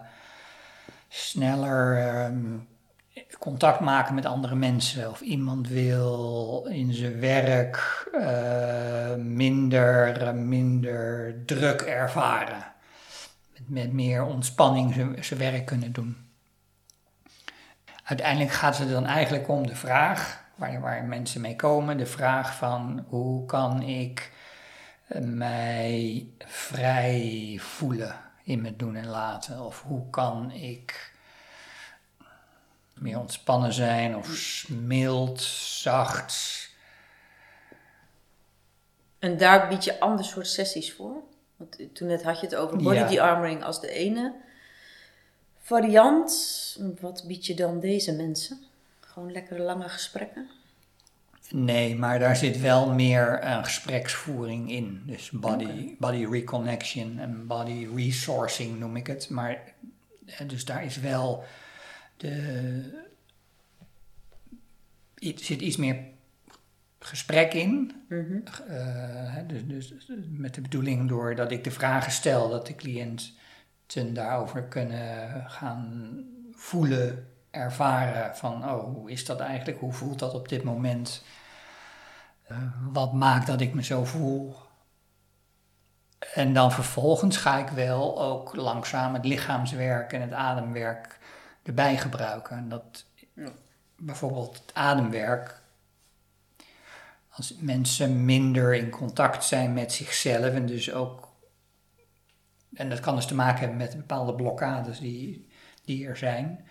sneller, 1.08 2.26
um, 2.26 2.68
contact 3.38 3.80
maken 3.80 4.14
met 4.14 4.26
andere 4.26 4.54
mensen. 4.54 5.10
Of 5.10 5.20
iemand 5.20 5.68
wil 5.68 6.66
in 6.70 6.92
zijn 6.92 7.20
werk 7.20 8.08
uh, 8.14 9.14
minder, 9.14 10.34
minder 10.34 11.34
druk 11.46 11.80
ervaren. 11.80 12.64
Met, 13.52 13.68
met 13.68 13.92
meer 13.92 14.24
ontspanning 14.24 14.94
zijn, 14.94 15.24
zijn 15.24 15.40
werk 15.40 15.66
kunnen 15.66 15.92
doen. 15.92 16.16
Uiteindelijk 18.04 18.52
gaat 18.52 18.78
het 18.78 18.90
dan 18.90 19.06
eigenlijk 19.06 19.48
om 19.48 19.66
de 19.66 19.76
vraag, 19.76 20.44
waar, 20.54 20.80
waar 20.80 21.04
mensen 21.04 21.40
mee 21.40 21.56
komen, 21.56 21.96
de 21.96 22.06
vraag 22.06 22.56
van 22.56 23.04
hoe 23.08 23.46
kan 23.46 23.82
ik 23.82 24.32
mij 25.20 26.26
vrij 26.38 27.58
voelen 27.60 28.16
in 28.46 28.60
mijn 28.60 28.76
doen 28.76 28.96
en 28.96 29.06
laten? 29.06 29.60
Of 29.60 29.82
hoe 29.82 30.10
kan 30.10 30.50
ik 30.50 31.12
meer 32.94 33.18
ontspannen 33.18 33.72
zijn 33.72 34.16
of 34.16 34.68
mild, 34.68 35.40
zacht? 35.40 36.70
En 39.18 39.36
daar 39.36 39.68
bied 39.68 39.84
je 39.84 40.00
ander 40.00 40.24
soort 40.24 40.46
sessies 40.46 40.92
voor? 40.92 41.22
Want 41.56 41.94
toen 41.94 42.08
net 42.08 42.22
had 42.22 42.40
je 42.40 42.46
het 42.46 42.54
over 42.54 42.76
body 42.76 42.96
ja. 42.96 43.08
de-armoring 43.08 43.64
als 43.64 43.80
de 43.80 43.90
ene 43.90 44.34
variant. 45.58 46.32
Wat 47.00 47.24
bied 47.26 47.46
je 47.46 47.54
dan 47.54 47.80
deze 47.80 48.12
mensen? 48.12 48.58
Gewoon 49.00 49.32
lekkere 49.32 49.62
lange 49.62 49.88
gesprekken? 49.88 50.50
Nee, 51.50 51.96
maar 51.96 52.18
daar 52.18 52.36
zit 52.36 52.60
wel 52.60 52.92
meer 52.92 53.44
een 53.44 53.64
gespreksvoering 53.64 54.70
in. 54.70 55.02
Dus 55.06 55.30
body, 55.30 55.94
body 55.98 56.26
reconnection 56.30 57.18
en 57.18 57.46
body 57.46 57.88
resourcing 57.94 58.78
noem 58.78 58.96
ik 58.96 59.06
het. 59.06 59.30
Maar 59.30 59.74
dus 60.46 60.64
daar 60.64 60.84
is 60.84 61.00
wel 61.00 61.44
de. 62.16 63.04
Er 65.14 65.32
zit 65.34 65.60
iets 65.60 65.76
meer 65.76 65.96
gesprek 66.98 67.54
in. 67.54 67.92
Mm 68.08 68.42
dus, 69.46 69.88
dus, 69.88 70.10
met 70.28 70.54
de 70.54 70.60
bedoeling 70.60 71.08
doordat 71.08 71.50
ik 71.50 71.64
de 71.64 71.70
vragen 71.70 72.12
stel, 72.12 72.50
dat 72.50 72.66
de 72.66 72.74
cliënten 72.74 74.14
daarover 74.14 74.62
kunnen 74.62 75.44
gaan 75.50 76.16
voelen, 76.52 77.28
ervaren 77.56 78.36
van, 78.36 78.70
oh, 78.70 78.84
hoe 78.84 79.10
is 79.10 79.24
dat 79.24 79.40
eigenlijk? 79.40 79.78
Hoe 79.78 79.92
voelt 79.92 80.18
dat 80.18 80.34
op 80.34 80.48
dit 80.48 80.62
moment? 80.62 81.24
Uh, 82.50 82.58
wat 82.92 83.12
maakt 83.12 83.46
dat 83.46 83.60
ik 83.60 83.74
me 83.74 83.82
zo 83.82 84.04
voel? 84.04 84.56
En 86.34 86.52
dan 86.52 86.72
vervolgens 86.72 87.36
ga 87.36 87.58
ik 87.58 87.68
wel 87.68 88.22
ook 88.22 88.56
langzaam 88.56 89.14
het 89.14 89.24
lichaamswerk 89.24 90.12
en 90.12 90.20
het 90.20 90.32
ademwerk 90.32 91.18
erbij 91.62 91.96
gebruiken. 91.96 92.56
En 92.56 92.68
dat 92.68 93.04
bijvoorbeeld 93.96 94.58
het 94.58 94.74
ademwerk, 94.74 95.60
als 97.28 97.56
mensen 97.58 98.24
minder 98.24 98.74
in 98.74 98.90
contact 98.90 99.44
zijn 99.44 99.72
met 99.72 99.92
zichzelf 99.92 100.54
en 100.54 100.66
dus 100.66 100.92
ook, 100.92 101.28
en 102.74 102.88
dat 102.88 103.00
kan 103.00 103.14
dus 103.14 103.26
te 103.26 103.34
maken 103.34 103.58
hebben 103.58 103.76
met 103.76 103.96
bepaalde 103.96 104.34
blokkades 104.34 104.98
die, 104.98 105.48
die 105.84 106.06
er 106.06 106.16
zijn, 106.16 106.66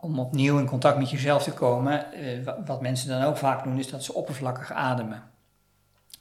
om 0.00 0.18
opnieuw 0.18 0.58
in 0.58 0.66
contact 0.66 0.98
met 0.98 1.10
jezelf 1.10 1.42
te 1.42 1.52
komen, 1.52 2.12
eh, 2.12 2.52
wat 2.66 2.80
mensen 2.80 3.08
dan 3.08 3.22
ook 3.22 3.36
vaak 3.36 3.64
doen, 3.64 3.78
is 3.78 3.90
dat 3.90 4.04
ze 4.04 4.14
oppervlakkig 4.14 4.72
ademen. 4.72 5.22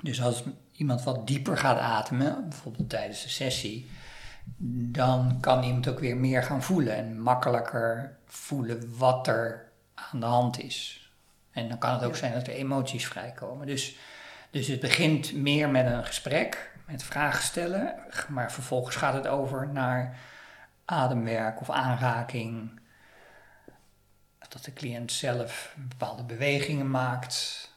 Dus 0.01 0.21
als 0.21 0.43
iemand 0.71 1.03
wat 1.03 1.27
dieper 1.27 1.57
gaat 1.57 1.79
ademen, 1.79 2.49
bijvoorbeeld 2.49 2.89
tijdens 2.89 3.23
de 3.23 3.29
sessie, 3.29 3.89
dan 4.91 5.37
kan 5.39 5.63
iemand 5.63 5.87
ook 5.87 5.99
weer 5.99 6.17
meer 6.17 6.43
gaan 6.43 6.63
voelen 6.63 6.95
en 6.95 7.21
makkelijker 7.21 8.17
voelen 8.25 8.97
wat 8.97 9.27
er 9.27 9.71
aan 9.95 10.19
de 10.19 10.25
hand 10.25 10.59
is. 10.59 11.09
En 11.51 11.69
dan 11.69 11.77
kan 11.77 11.93
het 11.93 12.03
ook 12.03 12.15
zijn 12.15 12.33
dat 12.33 12.47
er 12.47 12.53
emoties 12.53 13.07
vrijkomen. 13.07 13.67
Dus, 13.67 13.97
dus 14.49 14.67
het 14.67 14.79
begint 14.79 15.33
meer 15.33 15.69
met 15.69 15.85
een 15.85 16.05
gesprek, 16.05 16.71
met 16.85 17.03
vragen 17.03 17.43
stellen, 17.43 17.95
maar 18.27 18.51
vervolgens 18.51 18.95
gaat 18.95 19.13
het 19.13 19.27
over 19.27 19.69
naar 19.73 20.17
ademwerk 20.85 21.61
of 21.61 21.69
aanraking. 21.69 22.79
Dat 24.49 24.63
de 24.63 24.73
cliënt 24.73 25.11
zelf 25.11 25.75
bepaalde 25.77 26.23
bewegingen 26.23 26.91
maakt. 26.91 27.67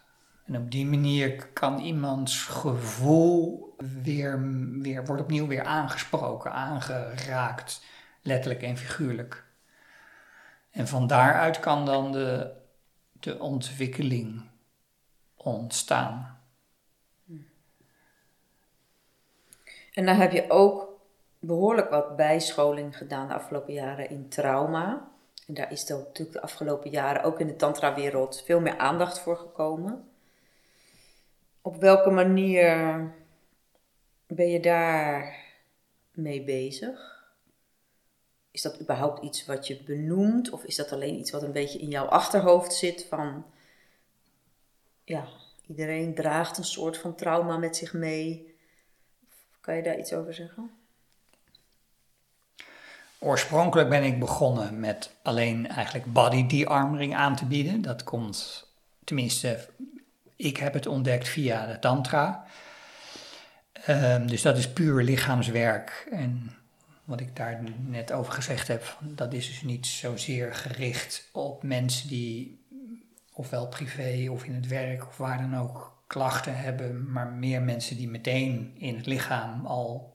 En 0.45 0.57
op 0.57 0.71
die 0.71 0.87
manier 0.87 1.47
kan 1.47 1.79
iemands 1.79 2.45
gevoel 2.45 3.75
weer, 4.03 4.41
weer, 4.81 5.05
wordt 5.05 5.23
opnieuw 5.23 5.47
weer 5.47 5.65
aangesproken, 5.65 6.53
aangeraakt, 6.53 7.85
letterlijk 8.23 8.63
en 8.63 8.77
figuurlijk. 8.77 9.45
En 10.71 10.89
van 10.89 11.07
daaruit 11.07 11.61
kan 11.61 11.87
dan 11.87 12.13
de, 12.13 12.53
de 13.13 13.39
ontwikkeling 13.39 14.43
ontstaan. 15.37 16.41
En 19.93 20.07
dan 20.07 20.17
heb 20.17 20.33
je 20.33 20.51
ook 20.51 21.01
behoorlijk 21.39 21.91
wat 21.91 22.17
bijscholing 22.17 22.97
gedaan 22.97 23.29
de 23.29 23.35
afgelopen 23.35 23.73
jaren 23.73 24.11
in 24.11 24.29
trauma. 24.29 25.12
Daar 25.55 25.73
is 25.73 25.91
er 25.91 25.99
natuurlijk 25.99 26.33
de 26.33 26.43
afgelopen 26.43 26.91
jaren 26.91 27.23
ook 27.23 27.41
in 27.41 27.47
de 27.47 27.57
tantra-wereld 27.57 28.43
veel 28.45 28.61
meer 28.61 28.79
aandacht 28.79 29.19
voor 29.19 29.37
gekomen. 29.37 30.11
Op 31.61 31.77
welke 31.77 32.11
manier 32.11 32.77
ben 34.27 34.49
je 34.49 34.61
daar 34.61 35.37
mee 36.11 36.45
bezig? 36.45 37.25
Is 38.51 38.63
dat 38.63 38.81
überhaupt 38.81 39.25
iets 39.25 39.47
wat 39.47 39.67
je 39.67 39.83
benoemt? 39.83 40.51
Of 40.51 40.65
is 40.65 40.77
dat 40.77 40.93
alleen 40.93 41.19
iets 41.19 41.31
wat 41.31 41.43
een 41.43 41.53
beetje 41.53 41.79
in 41.79 41.89
jouw 41.89 42.07
achterhoofd 42.07 42.73
zit 42.75 43.05
van... 43.05 43.47
Ja, 45.05 45.29
iedereen 45.67 46.15
draagt 46.15 46.59
een 46.59 46.65
soort 46.65 46.99
van 46.99 47.15
trauma 47.15 47.57
met 47.57 47.77
zich 47.77 47.93
mee. 47.93 48.55
Kan 49.61 49.77
je 49.77 49.83
daar 49.83 49.99
iets 49.99 50.13
over 50.13 50.35
zeggen? 50.35 50.82
Oorspronkelijk 53.25 53.89
ben 53.89 54.03
ik 54.03 54.19
begonnen 54.19 54.81
met 54.81 55.11
alleen 55.23 55.69
eigenlijk 55.69 56.13
body 56.13 56.47
de-armoring 56.47 57.15
aan 57.15 57.37
te 57.37 57.45
bieden. 57.45 57.83
Dat 57.83 58.05
komt, 58.05 58.67
tenminste, 59.05 59.69
ik 60.37 60.57
heb 60.57 60.75
het 60.75 60.87
ontdekt 60.87 61.29
via 61.29 61.67
de 61.67 61.79
tantra. 61.79 62.45
Um, 63.89 64.27
dus 64.27 64.43
dat 64.43 64.59
is 64.59 64.73
puur 64.73 65.03
lichaamswerk. 65.03 66.09
En 66.11 66.57
wat 67.05 67.21
ik 67.21 67.37
daar 67.37 67.63
net 67.87 68.13
over 68.13 68.33
gezegd 68.33 68.69
heb, 68.69 68.99
dat 69.01 69.33
is 69.33 69.47
dus 69.47 69.63
niet 69.63 69.87
zozeer 69.87 70.55
gericht 70.55 71.29
op 71.33 71.63
mensen 71.63 72.09
die 72.09 72.61
ofwel 73.33 73.69
privé 73.69 74.31
of 74.31 74.45
in 74.45 74.55
het 74.55 74.67
werk 74.67 75.07
of 75.07 75.17
waar 75.17 75.39
dan 75.39 75.61
ook 75.61 76.03
klachten 76.07 76.57
hebben, 76.57 77.13
maar 77.13 77.27
meer 77.27 77.63
mensen 77.63 77.97
die 77.97 78.09
meteen 78.09 78.73
in 78.79 78.97
het 78.97 79.07
lichaam 79.07 79.67
al 79.67 80.12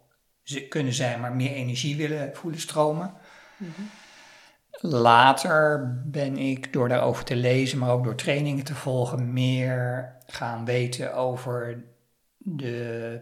kunnen 0.70 0.94
zijn, 0.94 1.20
maar 1.20 1.36
meer 1.36 1.52
energie 1.52 1.98
willen 1.98 2.36
voelen 2.36 2.60
stromen. 2.60 3.14
Mm 3.58 3.72
-hmm. 3.76 3.90
Later 4.80 5.94
ben 6.06 6.38
ik 6.38 6.74
door 6.74 6.90
daarover 6.90 7.24
te 7.24 7.36
lezen, 7.36 7.78
maar 7.78 7.92
ook 7.92 8.04
door 8.04 8.16
trainingen 8.16 8.64
te 8.64 8.76
volgen, 8.76 9.34
meer 9.34 10.12
gaan 10.26 10.66
weten 10.66 11.16
over 11.16 11.84
de, 12.38 13.20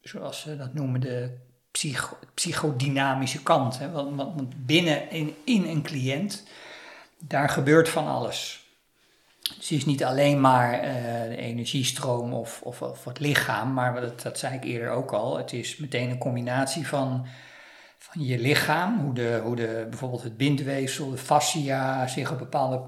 zoals 0.00 0.40
ze 0.40 0.56
dat 0.56 0.74
noemen, 0.74 1.00
de 1.00 1.38
psycho, 1.70 2.16
psychodynamische 2.34 3.42
kant. 3.42 3.78
Hè? 3.78 3.90
Want, 3.90 4.16
want 4.16 4.66
binnen 4.66 5.10
in, 5.10 5.34
in 5.44 5.64
een 5.64 5.82
cliënt, 5.82 6.46
daar 7.18 7.48
gebeurt 7.48 7.88
van 7.88 8.06
alles. 8.06 8.65
Dus 9.46 9.68
het 9.68 9.78
is 9.78 9.84
niet 9.84 10.04
alleen 10.04 10.40
maar 10.40 10.74
uh, 10.74 10.92
de 11.28 11.36
energiestroom 11.36 12.32
of, 12.32 12.60
of, 12.62 12.82
of, 12.82 13.04
het 13.04 13.20
lichaam, 13.20 13.72
maar 13.72 14.00
dat, 14.00 14.22
dat 14.22 14.38
zei 14.38 14.54
ik 14.54 14.64
eerder 14.64 14.90
ook 14.90 15.12
al. 15.12 15.36
Het 15.36 15.52
is 15.52 15.76
meteen 15.76 16.10
een 16.10 16.18
combinatie 16.18 16.86
van, 16.86 17.26
van 17.98 18.24
je 18.24 18.38
lichaam, 18.38 19.00
hoe, 19.00 19.14
de, 19.14 19.40
hoe 19.44 19.56
de, 19.56 19.86
bijvoorbeeld 19.90 20.22
het 20.22 20.36
bindweefsel, 20.36 21.10
de 21.10 21.16
fascia 21.16 22.06
zich 22.06 22.32
op 22.32 22.38
bepaalde 22.38 22.82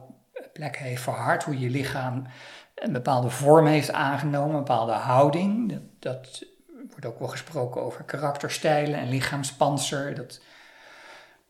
plekken 0.53 0.85
heeft 0.85 1.03
verhard, 1.03 1.45
hoe 1.45 1.59
je 1.59 1.71
lichaam 1.71 2.27
een 2.75 2.93
bepaalde 2.93 3.31
vorm 3.31 3.67
heeft 3.67 3.93
aangenomen, 3.93 4.51
een 4.51 4.65
bepaalde 4.65 4.93
houding. 4.93 5.69
Dat, 5.69 5.83
dat 5.99 6.45
wordt 6.91 7.07
ook 7.07 7.19
wel 7.19 7.29
gesproken 7.29 7.83
over 7.83 8.05
karakterstijlen 8.05 8.99
en 8.99 9.09
lichaamspanzer. 9.09 10.15
Dat, 10.15 10.41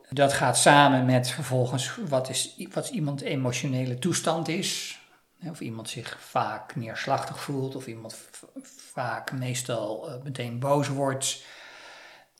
dat 0.09 0.33
gaat 0.33 0.57
samen 0.57 1.05
met 1.05 1.29
vervolgens 1.29 1.97
wat, 2.07 2.29
is, 2.29 2.55
wat 2.73 2.89
iemand 2.89 3.21
emotionele 3.21 3.99
toestand 3.99 4.47
is. 4.47 4.98
Of 5.47 5.59
iemand 5.59 5.89
zich 5.89 6.17
vaak 6.21 6.75
neerslachtig 6.75 7.41
voelt, 7.41 7.75
of 7.75 7.87
iemand 7.87 8.17
vaak 8.93 9.31
meestal 9.31 10.09
uh, 10.09 10.23
meteen 10.23 10.59
boos 10.59 10.87
wordt. 10.87 11.43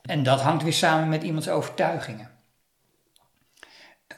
En 0.01 0.23
dat 0.23 0.41
hangt 0.41 0.63
weer 0.63 0.73
samen 0.73 1.09
met 1.09 1.23
iemands 1.23 1.49
overtuigingen. 1.49 2.31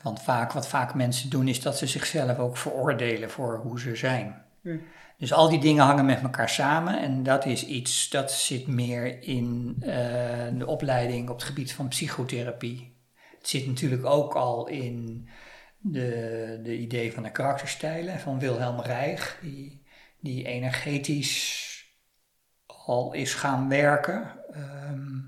Want 0.01 0.21
vaak, 0.21 0.51
wat 0.51 0.67
vaak 0.67 0.93
mensen 0.93 1.29
doen, 1.29 1.47
is 1.47 1.61
dat 1.61 1.77
ze 1.77 1.87
zichzelf 1.87 2.39
ook 2.39 2.57
veroordelen 2.57 3.29
voor 3.29 3.57
hoe 3.57 3.79
ze 3.79 3.95
zijn. 3.95 4.45
Hm. 4.61 4.77
Dus 5.17 5.33
al 5.33 5.49
die 5.49 5.59
dingen 5.59 5.85
hangen 5.85 6.05
met 6.05 6.21
elkaar 6.21 6.49
samen 6.49 7.01
en 7.01 7.23
dat 7.23 7.45
is 7.45 7.65
iets 7.65 8.09
dat 8.09 8.31
zit 8.31 8.67
meer 8.67 9.23
in 9.23 9.75
uh, 9.79 9.87
de 10.53 10.65
opleiding 10.65 11.29
op 11.29 11.35
het 11.35 11.45
gebied 11.45 11.73
van 11.73 11.87
psychotherapie. 11.87 12.95
Het 13.37 13.49
zit 13.49 13.67
natuurlijk 13.67 14.05
ook 14.05 14.33
al 14.33 14.67
in 14.67 15.29
de, 15.81 16.59
de 16.63 16.77
idee 16.77 17.13
van 17.13 17.23
de 17.23 17.31
karakterstijlen 17.31 18.19
van 18.19 18.39
Wilhelm 18.39 18.79
Reich, 18.79 19.39
die, 19.41 19.83
die 20.19 20.45
energetisch 20.45 21.69
al 22.65 23.13
is 23.13 23.33
gaan 23.33 23.69
werken. 23.69 24.31
Ehm, 24.53 25.19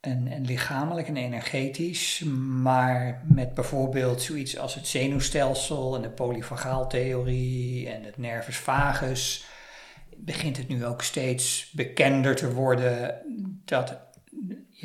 en, 0.00 0.26
en 0.26 0.44
lichamelijk 0.44 1.08
en 1.08 1.16
energetisch, 1.16 2.22
maar 2.62 3.22
met 3.26 3.54
bijvoorbeeld 3.54 4.22
zoiets 4.22 4.58
als 4.58 4.74
het 4.74 4.86
zenuwstelsel 4.86 5.96
en 5.96 6.02
de 6.02 6.10
polyvagaaltheorie 6.10 7.88
en 7.88 8.02
het 8.02 8.16
nervus 8.16 8.56
vagus, 8.56 9.46
begint 10.16 10.56
het 10.56 10.68
nu 10.68 10.84
ook 10.84 11.02
steeds 11.02 11.70
bekender 11.70 12.36
te 12.36 12.52
worden 12.52 13.22
dat 13.64 13.96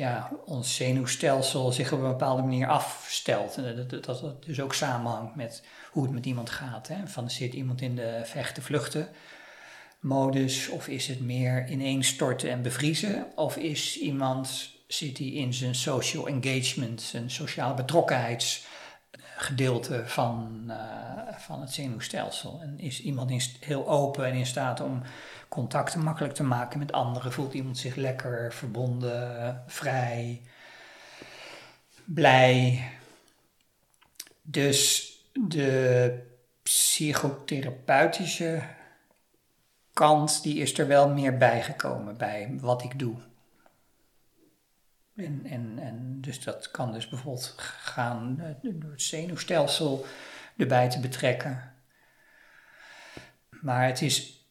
ja, 0.00 0.30
ons 0.44 0.74
zenuwstelsel 0.74 1.72
zich 1.72 1.92
op 1.92 2.00
een 2.00 2.08
bepaalde 2.08 2.42
manier 2.42 2.68
afstelt. 2.68 3.56
En 3.56 3.88
dat, 3.88 4.04
dat, 4.04 4.44
dus 4.44 4.60
ook 4.60 4.74
samenhangt 4.74 5.34
met 5.36 5.62
hoe 5.90 6.02
het 6.02 6.12
met 6.12 6.26
iemand 6.26 6.50
gaat. 6.50 6.88
Hè? 6.88 7.06
Van 7.06 7.30
zit 7.30 7.54
iemand 7.54 7.80
in 7.80 7.96
de 7.96 8.20
vechten-vluchten 8.24 9.08
modus, 10.00 10.68
of 10.68 10.88
is 10.88 11.06
het 11.06 11.20
meer 11.20 11.68
ineenstorten 11.68 12.50
en 12.50 12.62
bevriezen, 12.62 13.26
of 13.34 13.56
is 13.56 13.98
iemand 13.98 14.70
zit 14.86 15.18
hij 15.18 15.26
in 15.26 15.54
zijn 15.54 15.74
social 15.74 16.26
engagement, 16.26 17.02
zijn 17.02 17.30
sociale 17.30 17.74
betrokkenheidsgedeelte 19.48 20.02
van, 20.06 20.64
uh, 20.66 21.38
van 21.38 21.60
het 21.60 21.72
zenuwstelsel. 21.72 22.60
En 22.62 22.78
is 22.78 23.02
iemand 23.02 23.30
heel 23.60 23.88
open 23.88 24.24
en 24.24 24.34
in 24.34 24.46
staat 24.46 24.80
om 24.80 25.02
contacten 25.48 26.02
makkelijk 26.02 26.34
te 26.34 26.42
maken 26.42 26.78
met 26.78 26.92
anderen? 26.92 27.32
Voelt 27.32 27.54
iemand 27.54 27.78
zich 27.78 27.94
lekker, 27.94 28.52
verbonden, 28.52 29.62
vrij, 29.66 30.42
blij? 32.04 32.90
Dus 34.42 35.12
de 35.32 36.18
psychotherapeutische 36.62 38.62
kant, 39.92 40.42
die 40.42 40.58
is 40.58 40.78
er 40.78 40.86
wel 40.86 41.08
meer 41.08 41.36
bijgekomen 41.36 42.16
bij 42.16 42.56
wat 42.60 42.82
ik 42.82 42.98
doe. 42.98 43.16
En, 45.24 45.40
en, 45.44 45.78
en 45.78 46.20
dus 46.20 46.44
dat 46.44 46.70
kan 46.70 46.92
dus 46.92 47.08
bijvoorbeeld 47.08 47.54
gaan 47.58 48.40
eh, 48.40 48.46
door 48.62 48.90
het 48.90 49.02
zenuwstelsel 49.02 50.06
erbij 50.56 50.90
te 50.90 51.00
betrekken. 51.00 51.72
Maar 53.60 53.86
het 53.86 54.02
is 54.02 54.44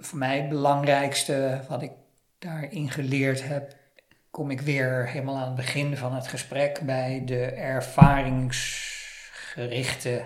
voor 0.00 0.18
mij 0.18 0.40
het 0.40 0.48
belangrijkste 0.48 1.60
wat 1.68 1.82
ik 1.82 1.92
daarin 2.38 2.90
geleerd 2.90 3.48
heb, 3.48 3.76
kom 4.30 4.50
ik 4.50 4.60
weer 4.60 5.08
helemaal 5.08 5.36
aan 5.36 5.46
het 5.46 5.54
begin 5.54 5.96
van 5.96 6.14
het 6.14 6.28
gesprek 6.28 6.80
bij 6.80 7.22
de 7.24 7.44
ervaringsgerichte 7.44 10.24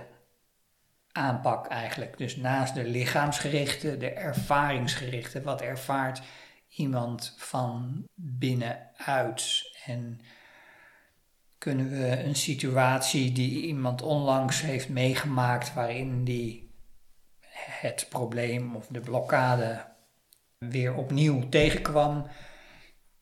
aanpak 1.12 1.66
eigenlijk. 1.66 2.18
Dus 2.18 2.36
naast 2.36 2.74
de 2.74 2.84
lichaamsgerichte, 2.84 3.96
de 3.96 4.10
ervaringsgerichte. 4.10 5.42
Wat 5.42 5.60
ervaart 5.60 6.22
iemand 6.68 7.34
van 7.36 8.04
binnenuit? 8.14 9.71
En 9.86 10.20
kunnen 11.58 11.90
we 11.90 12.22
een 12.24 12.34
situatie 12.36 13.32
die 13.32 13.62
iemand 13.62 14.02
onlangs 14.02 14.60
heeft 14.60 14.88
meegemaakt, 14.88 15.74
waarin 15.74 16.24
die 16.24 16.74
het 17.80 18.06
probleem 18.08 18.76
of 18.76 18.86
de 18.86 19.00
blokkade 19.00 19.84
weer 20.58 20.94
opnieuw 20.94 21.48
tegenkwam, 21.48 22.26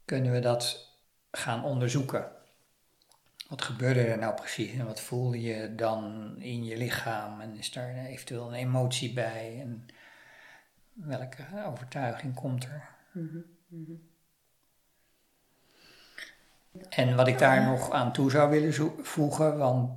kunnen 0.05 0.33
we 0.33 0.39
dat 0.39 0.95
gaan 1.31 1.65
onderzoeken. 1.65 2.33
Wat 3.49 3.63
gebeurde 3.63 4.01
er 4.01 4.19
nou 4.19 4.35
precies 4.35 4.73
en 4.73 4.87
wat 4.87 5.01
voelde 5.01 5.41
je 5.41 5.75
dan 5.75 6.35
in 6.39 6.65
je 6.65 6.77
lichaam 6.77 7.41
en 7.41 7.57
is 7.57 7.73
daar 7.73 7.95
eventueel 7.95 8.49
een 8.49 8.55
emotie 8.55 9.13
bij 9.13 9.61
en 9.61 9.87
welke 10.93 11.45
overtuiging 11.67 12.35
komt 12.35 12.65
er? 12.65 12.89
Mhm. 13.13 13.39
En 16.89 17.17
wat 17.17 17.29
ik 17.29 17.39
daar 17.39 17.65
nog 17.65 17.91
aan 17.91 18.13
toe 18.13 18.31
zou 18.31 18.51
willen 18.51 18.93
voegen, 19.03 19.59
want 19.59 19.91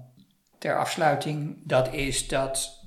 ter 0.58 0.78
afsluiting, 0.78 1.62
dat 1.64 1.94
is 1.94 2.28
dat 2.28 2.82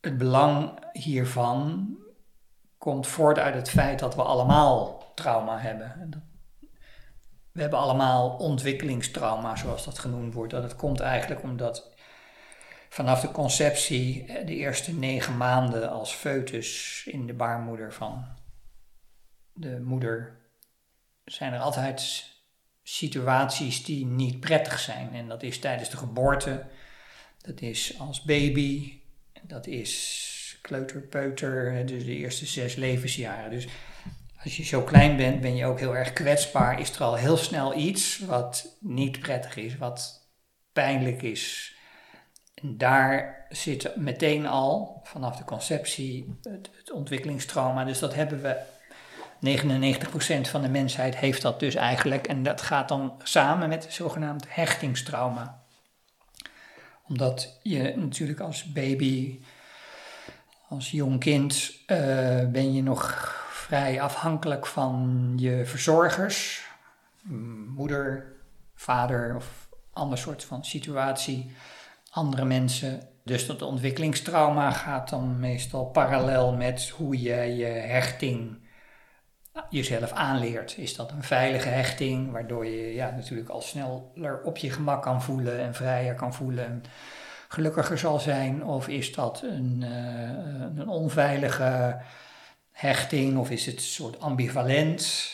het 0.00 0.18
belang 0.18 0.78
hiervan 0.92 1.88
komt 2.78 3.06
voort 3.06 3.38
uit 3.38 3.54
het 3.54 3.70
feit 3.70 3.98
dat 3.98 4.14
we 4.14 4.22
allemaal 4.22 5.12
trauma 5.14 5.58
hebben. 5.58 6.24
We 7.52 7.60
hebben 7.60 7.78
allemaal 7.78 8.30
ontwikkelingstrauma, 8.30 9.56
zoals 9.56 9.84
dat 9.84 9.98
genoemd 9.98 10.34
wordt. 10.34 10.52
Dat 10.52 10.62
het 10.62 10.76
komt 10.76 11.00
eigenlijk 11.00 11.42
omdat 11.42 11.94
vanaf 12.88 13.20
de 13.20 13.30
conceptie, 13.30 14.26
eh, 14.26 14.46
de 14.46 14.54
eerste 14.54 14.94
negen 14.94 15.36
maanden 15.36 15.90
als 15.90 16.12
foetus 16.12 17.02
in 17.06 17.26
de 17.26 17.34
baarmoeder 17.34 17.92
van 17.92 18.24
de 19.52 19.80
moeder, 19.80 20.40
zijn 21.24 21.52
er 21.52 21.60
altijd 21.60 22.28
situaties 22.94 23.84
die 23.84 24.06
niet 24.06 24.40
prettig 24.40 24.78
zijn. 24.78 25.14
En 25.14 25.28
dat 25.28 25.42
is 25.42 25.58
tijdens 25.58 25.90
de 25.90 25.96
geboorte, 25.96 26.66
dat 27.40 27.60
is 27.60 27.98
als 27.98 28.22
baby, 28.22 29.00
dat 29.42 29.66
is 29.66 30.58
kleuterpeuter, 30.62 31.86
dus 31.86 32.04
de 32.04 32.16
eerste 32.16 32.46
zes 32.46 32.74
levensjaren. 32.74 33.50
Dus 33.50 33.68
als 34.42 34.56
je 34.56 34.64
zo 34.64 34.82
klein 34.82 35.16
bent, 35.16 35.40
ben 35.40 35.56
je 35.56 35.66
ook 35.66 35.78
heel 35.78 35.96
erg 35.96 36.12
kwetsbaar. 36.12 36.80
Is 36.80 36.90
er 36.90 37.02
al 37.02 37.14
heel 37.14 37.36
snel 37.36 37.76
iets 37.76 38.18
wat 38.18 38.76
niet 38.80 39.20
prettig 39.20 39.56
is, 39.56 39.76
wat 39.76 40.28
pijnlijk 40.72 41.22
is. 41.22 41.74
En 42.54 42.78
daar 42.78 43.46
zit 43.48 43.96
meteen 43.96 44.46
al 44.46 45.00
vanaf 45.02 45.36
de 45.36 45.44
conceptie 45.44 46.38
het, 46.42 46.70
het 46.76 46.90
ontwikkelingstrauma. 46.90 47.84
Dus 47.84 47.98
dat 47.98 48.14
hebben 48.14 48.42
we 48.42 48.56
99% 49.40 50.50
van 50.50 50.62
de 50.62 50.68
mensheid 50.68 51.16
heeft 51.16 51.42
dat 51.42 51.60
dus 51.60 51.74
eigenlijk. 51.74 52.26
En 52.26 52.42
dat 52.42 52.60
gaat 52.60 52.88
dan 52.88 53.14
samen 53.22 53.68
met 53.68 53.86
zogenaamd 53.88 54.44
hechtingstrauma. 54.48 55.62
Omdat 57.08 57.58
je 57.62 57.92
natuurlijk 57.96 58.40
als 58.40 58.72
baby, 58.72 59.40
als 60.68 60.90
jong 60.90 61.20
kind, 61.20 61.72
uh, 61.86 61.96
ben 62.48 62.74
je 62.74 62.82
nog 62.82 63.34
vrij 63.50 64.00
afhankelijk 64.00 64.66
van 64.66 65.32
je 65.36 65.66
verzorgers. 65.66 66.68
Moeder, 67.68 68.32
vader 68.74 69.36
of 69.36 69.68
ander 69.92 70.18
soort 70.18 70.44
van 70.44 70.64
situatie. 70.64 71.52
Andere 72.10 72.44
mensen. 72.44 73.08
Dus 73.24 73.46
dat 73.46 73.62
ontwikkelingstrauma 73.62 74.70
gaat 74.70 75.08
dan 75.08 75.40
meestal 75.40 75.84
parallel 75.84 76.56
met 76.56 76.88
hoe 76.88 77.20
je 77.20 77.56
je 77.56 77.64
hechting 77.64 78.68
jezelf 79.70 80.12
aanleert. 80.12 80.78
Is 80.78 80.96
dat 80.96 81.10
een 81.10 81.22
veilige 81.22 81.68
hechting, 81.68 82.30
waardoor 82.30 82.66
je 82.66 82.94
ja, 82.94 83.10
natuurlijk 83.10 83.48
al 83.48 83.60
sneller 83.60 84.42
op 84.42 84.56
je 84.56 84.70
gemak 84.70 85.02
kan 85.02 85.22
voelen 85.22 85.60
en 85.60 85.74
vrijer 85.74 86.14
kan 86.14 86.34
voelen 86.34 86.64
en 86.64 86.82
gelukkiger 87.48 87.98
zal 87.98 88.18
zijn? 88.18 88.64
Of 88.64 88.88
is 88.88 89.14
dat 89.14 89.42
een, 89.42 89.80
uh, 89.84 90.78
een 90.80 90.88
onveilige 90.88 92.00
hechting 92.72 93.38
of 93.38 93.50
is 93.50 93.66
het 93.66 93.74
een 93.74 93.80
soort 93.80 94.20
ambivalent? 94.20 95.28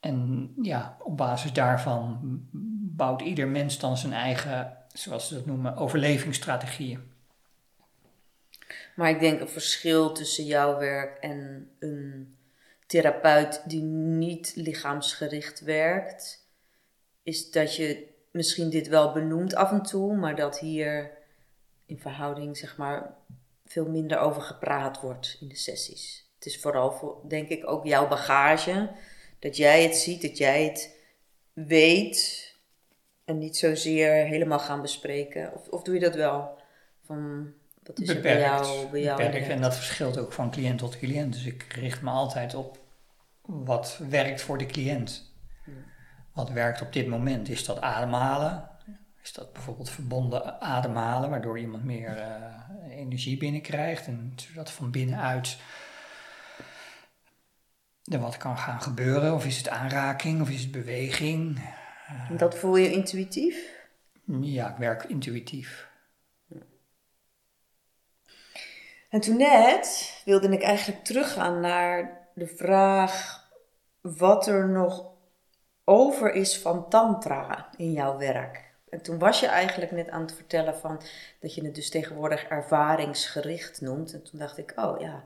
En 0.00 0.52
ja, 0.62 0.96
op 0.98 1.16
basis 1.16 1.52
daarvan 1.52 2.18
bouwt 2.96 3.20
ieder 3.20 3.48
mens 3.48 3.78
dan 3.78 3.96
zijn 3.96 4.12
eigen, 4.12 4.76
zoals 4.92 5.28
ze 5.28 5.34
dat 5.34 5.46
noemen, 5.46 5.76
overlevingsstrategieën. 5.76 7.08
Maar 8.96 9.10
ik 9.10 9.20
denk 9.20 9.40
een 9.40 9.48
verschil 9.48 10.12
tussen 10.12 10.44
jouw 10.44 10.78
werk 10.78 11.18
en 11.18 11.68
een 11.78 12.34
therapeut 12.90 13.62
die 13.66 13.82
niet 13.82 14.52
lichaamsgericht 14.54 15.60
werkt, 15.60 16.48
is 17.22 17.50
dat 17.50 17.76
je 17.76 18.06
misschien 18.30 18.70
dit 18.70 18.88
wel 18.88 19.12
benoemt 19.12 19.54
af 19.54 19.70
en 19.70 19.82
toe, 19.82 20.16
maar 20.16 20.36
dat 20.36 20.58
hier 20.58 21.10
in 21.86 21.98
verhouding 21.98 22.56
zeg 22.56 22.76
maar 22.76 23.14
veel 23.66 23.88
minder 23.88 24.18
over 24.18 24.42
gepraat 24.42 25.00
wordt 25.00 25.36
in 25.40 25.48
de 25.48 25.56
sessies. 25.56 26.30
Het 26.34 26.46
is 26.46 26.60
vooral 26.60 26.92
voor, 26.92 27.20
denk 27.28 27.48
ik, 27.48 27.70
ook 27.70 27.86
jouw 27.86 28.08
bagage, 28.08 28.90
dat 29.38 29.56
jij 29.56 29.82
het 29.82 29.96
ziet, 29.96 30.22
dat 30.22 30.38
jij 30.38 30.64
het 30.64 30.96
weet 31.52 32.54
en 33.24 33.38
niet 33.38 33.56
zozeer 33.56 34.12
helemaal 34.12 34.58
gaan 34.58 34.82
bespreken. 34.82 35.54
Of, 35.54 35.68
of 35.68 35.82
doe 35.82 35.94
je 35.94 36.00
dat 36.00 36.14
wel? 36.14 36.58
Van, 37.04 37.52
wat 37.82 38.00
is 38.00 38.06
beperkt, 38.06 38.26
er 38.26 38.32
bij 38.32 38.40
jou? 38.40 38.90
Bij 38.90 39.00
jou 39.00 39.22
beperkt. 39.22 39.48
En 39.48 39.60
dat 39.60 39.76
verschilt 39.76 40.18
ook 40.18 40.32
van 40.32 40.50
cliënt 40.50 40.78
tot 40.78 40.98
cliënt. 40.98 41.32
Dus 41.32 41.44
ik 41.44 41.62
richt 41.72 42.02
me 42.02 42.10
altijd 42.10 42.54
op 42.54 42.79
wat 43.50 44.00
werkt 44.08 44.42
voor 44.42 44.58
de 44.58 44.66
cliënt. 44.66 45.32
Wat 46.32 46.50
werkt 46.50 46.80
op 46.80 46.92
dit 46.92 47.06
moment? 47.06 47.48
Is 47.48 47.64
dat 47.64 47.80
ademhalen? 47.80 48.68
Is 49.22 49.32
dat 49.32 49.52
bijvoorbeeld 49.52 49.90
verbonden 49.90 50.60
ademhalen, 50.60 51.30
waardoor 51.30 51.58
iemand 51.58 51.84
meer 51.84 52.16
uh, 52.16 52.96
energie 52.98 53.36
binnenkrijgt 53.36 54.06
en 54.06 54.32
zodat 54.36 54.70
van 54.70 54.90
binnenuit 54.90 55.58
er 58.04 58.18
wat 58.18 58.36
kan 58.36 58.58
gaan 58.58 58.82
gebeuren? 58.82 59.34
Of 59.34 59.46
is 59.46 59.58
het 59.58 59.68
aanraking 59.68 60.40
of 60.40 60.50
is 60.50 60.62
het 60.62 60.70
beweging? 60.70 61.60
dat 62.36 62.58
voel 62.58 62.76
je 62.76 62.92
intuïtief? 62.92 63.78
Ja, 64.40 64.70
ik 64.70 64.76
werk 64.76 65.04
intuïtief. 65.04 65.88
En 69.08 69.20
toen 69.20 69.36
net 69.36 70.20
wilde 70.24 70.48
ik 70.48 70.62
eigenlijk 70.62 71.04
teruggaan 71.04 71.60
naar 71.60 72.18
de 72.34 72.46
vraag 72.46 73.39
wat 74.00 74.46
er 74.46 74.68
nog 74.68 75.10
over 75.84 76.32
is 76.32 76.58
van 76.58 76.88
tantra 76.88 77.70
in 77.76 77.92
jouw 77.92 78.18
werk. 78.18 78.70
En 78.88 79.02
toen 79.02 79.18
was 79.18 79.40
je 79.40 79.46
eigenlijk 79.46 79.90
net 79.90 80.08
aan 80.08 80.20
het 80.20 80.34
vertellen 80.34 80.76
van 80.76 81.02
dat 81.40 81.54
je 81.54 81.64
het 81.64 81.74
dus 81.74 81.90
tegenwoordig 81.90 82.44
ervaringsgericht 82.44 83.80
noemt. 83.80 84.12
En 84.12 84.22
toen 84.22 84.38
dacht 84.38 84.58
ik, 84.58 84.72
oh 84.76 85.00
ja, 85.00 85.24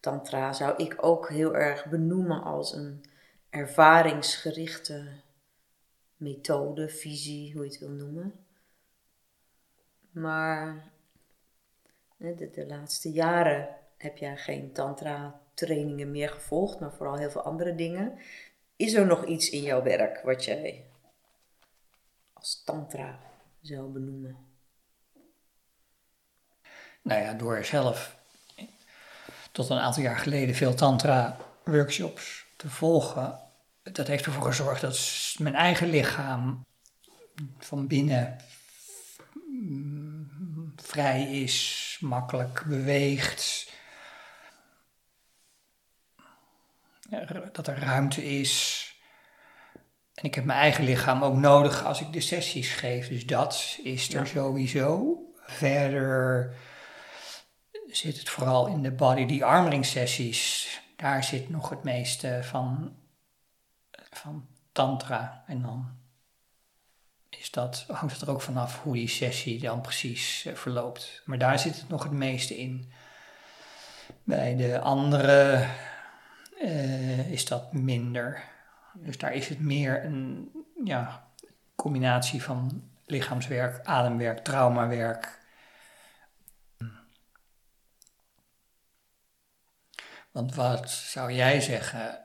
tantra 0.00 0.52
zou 0.52 0.74
ik 0.76 0.96
ook 1.00 1.28
heel 1.28 1.56
erg 1.56 1.86
benoemen 1.86 2.42
als 2.42 2.72
een 2.72 3.04
ervaringsgerichte 3.50 5.08
methode, 6.16 6.88
visie, 6.88 7.52
hoe 7.52 7.64
je 7.64 7.70
het 7.70 7.78
wil 7.78 7.88
noemen. 7.88 8.34
Maar 10.10 10.90
de, 12.16 12.50
de 12.50 12.66
laatste 12.66 13.10
jaren 13.10 13.68
heb 14.02 14.16
jij 14.16 14.36
geen 14.36 14.72
tantra 14.72 15.40
trainingen 15.54 16.10
meer 16.10 16.28
gevolgd, 16.28 16.80
maar 16.80 16.92
vooral 16.92 17.16
heel 17.16 17.30
veel 17.30 17.42
andere 17.42 17.74
dingen. 17.74 18.18
Is 18.76 18.92
er 18.92 19.06
nog 19.06 19.24
iets 19.24 19.50
in 19.50 19.62
jouw 19.62 19.82
werk 19.82 20.20
wat 20.24 20.44
jij 20.44 20.84
als 22.32 22.62
tantra 22.64 23.18
zou 23.60 23.92
benoemen? 23.92 24.36
Nou 27.02 27.22
ja, 27.22 27.32
door 27.32 27.64
zelf 27.64 28.16
tot 29.52 29.68
een 29.68 29.78
aantal 29.78 30.02
jaar 30.02 30.18
geleden 30.18 30.54
veel 30.54 30.74
tantra 30.74 31.36
workshops 31.64 32.46
te 32.56 32.70
volgen, 32.70 33.38
dat 33.82 34.06
heeft 34.06 34.26
ervoor 34.26 34.42
gezorgd 34.42 34.80
dat 34.80 35.34
mijn 35.38 35.54
eigen 35.54 35.88
lichaam 35.88 36.64
van 37.58 37.86
binnen 37.86 38.38
vrij 40.76 41.42
is, 41.42 41.98
makkelijk 42.00 42.64
beweegt. 42.66 43.71
Dat 47.52 47.66
er 47.66 47.78
ruimte 47.78 48.24
is. 48.24 48.86
En 50.14 50.24
ik 50.24 50.34
heb 50.34 50.44
mijn 50.44 50.58
eigen 50.58 50.84
lichaam 50.84 51.22
ook 51.22 51.36
nodig 51.36 51.84
als 51.84 52.00
ik 52.00 52.12
de 52.12 52.20
sessies 52.20 52.74
geef. 52.74 53.08
Dus 53.08 53.26
dat 53.26 53.78
is 53.82 54.14
er 54.14 54.26
sowieso. 54.26 55.16
Verder 55.42 56.54
zit 57.86 58.18
het 58.18 58.28
vooral 58.28 58.66
in 58.66 58.82
de 58.82 58.92
body 58.92 59.26
die 59.26 59.44
armring 59.44 59.86
sessies. 59.86 60.68
Daar 60.96 61.24
zit 61.24 61.48
nog 61.48 61.68
het 61.68 61.82
meeste 61.82 62.40
van, 62.42 62.96
van 64.10 64.46
tantra. 64.72 65.44
En 65.46 65.62
dan 65.62 66.00
is 67.28 67.50
dat, 67.50 67.84
hangt 67.88 68.12
het 68.12 68.22
er 68.22 68.30
ook 68.30 68.42
vanaf 68.42 68.82
hoe 68.82 68.94
die 68.94 69.08
sessie 69.08 69.60
dan 69.60 69.80
precies 69.80 70.44
eh, 70.44 70.54
verloopt. 70.54 71.22
Maar 71.24 71.38
daar 71.38 71.58
zit 71.58 71.76
het 71.76 71.88
nog 71.88 72.02
het 72.02 72.12
meeste 72.12 72.58
in. 72.58 72.92
Bij 74.24 74.56
de 74.56 74.80
andere 74.80 75.66
uh, 76.62 77.30
is 77.30 77.44
dat 77.44 77.72
minder. 77.72 78.42
Dus 78.94 79.18
daar 79.18 79.32
is 79.32 79.48
het 79.48 79.60
meer 79.60 80.04
een 80.04 80.50
ja, 80.84 81.28
combinatie 81.74 82.42
van 82.42 82.90
lichaamswerk, 83.06 83.86
ademwerk, 83.86 84.38
traumawerk. 84.38 85.40
Want 90.30 90.54
wat 90.54 90.90
zou 90.90 91.32
jij 91.32 91.60
zeggen, 91.60 92.18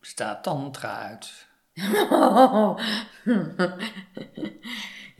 staat 0.00 0.42
tantra 0.42 0.98
uit? 0.98 1.46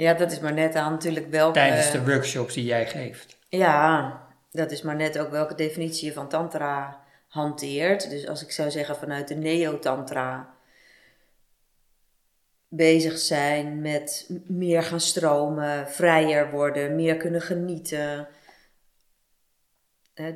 ja, 0.05 0.15
dat 0.15 0.33
is 0.33 0.41
maar 0.41 0.53
net 0.53 0.75
aan 0.75 0.93
natuurlijk 0.93 1.31
welke... 1.31 1.53
Tijdens 1.53 1.91
de 1.91 2.05
workshops 2.05 2.55
die 2.55 2.65
jij 2.65 2.87
geeft. 2.87 3.39
Ja, 3.49 4.13
dat 4.51 4.71
is 4.71 4.83
maar 4.83 4.97
net 4.97 5.19
ook 5.19 5.31
welke 5.31 5.55
definitie 5.55 6.07
je 6.07 6.13
van 6.13 6.29
tantra 6.29 7.07
hanteert. 7.29 8.11
Dus 8.11 8.27
als 8.27 8.43
ik 8.43 8.51
zou 8.51 8.71
zeggen 8.71 8.97
vanuit 8.97 9.29
de 9.29 9.35
neo-tantra 9.35 10.57
bezig 12.69 13.19
zijn 13.19 13.81
met 13.81 14.31
meer 14.47 14.83
gaan 14.83 15.01
stromen, 15.01 15.89
vrijer 15.91 16.51
worden, 16.51 16.95
meer 16.95 17.17
kunnen 17.17 17.41
genieten. 17.41 18.29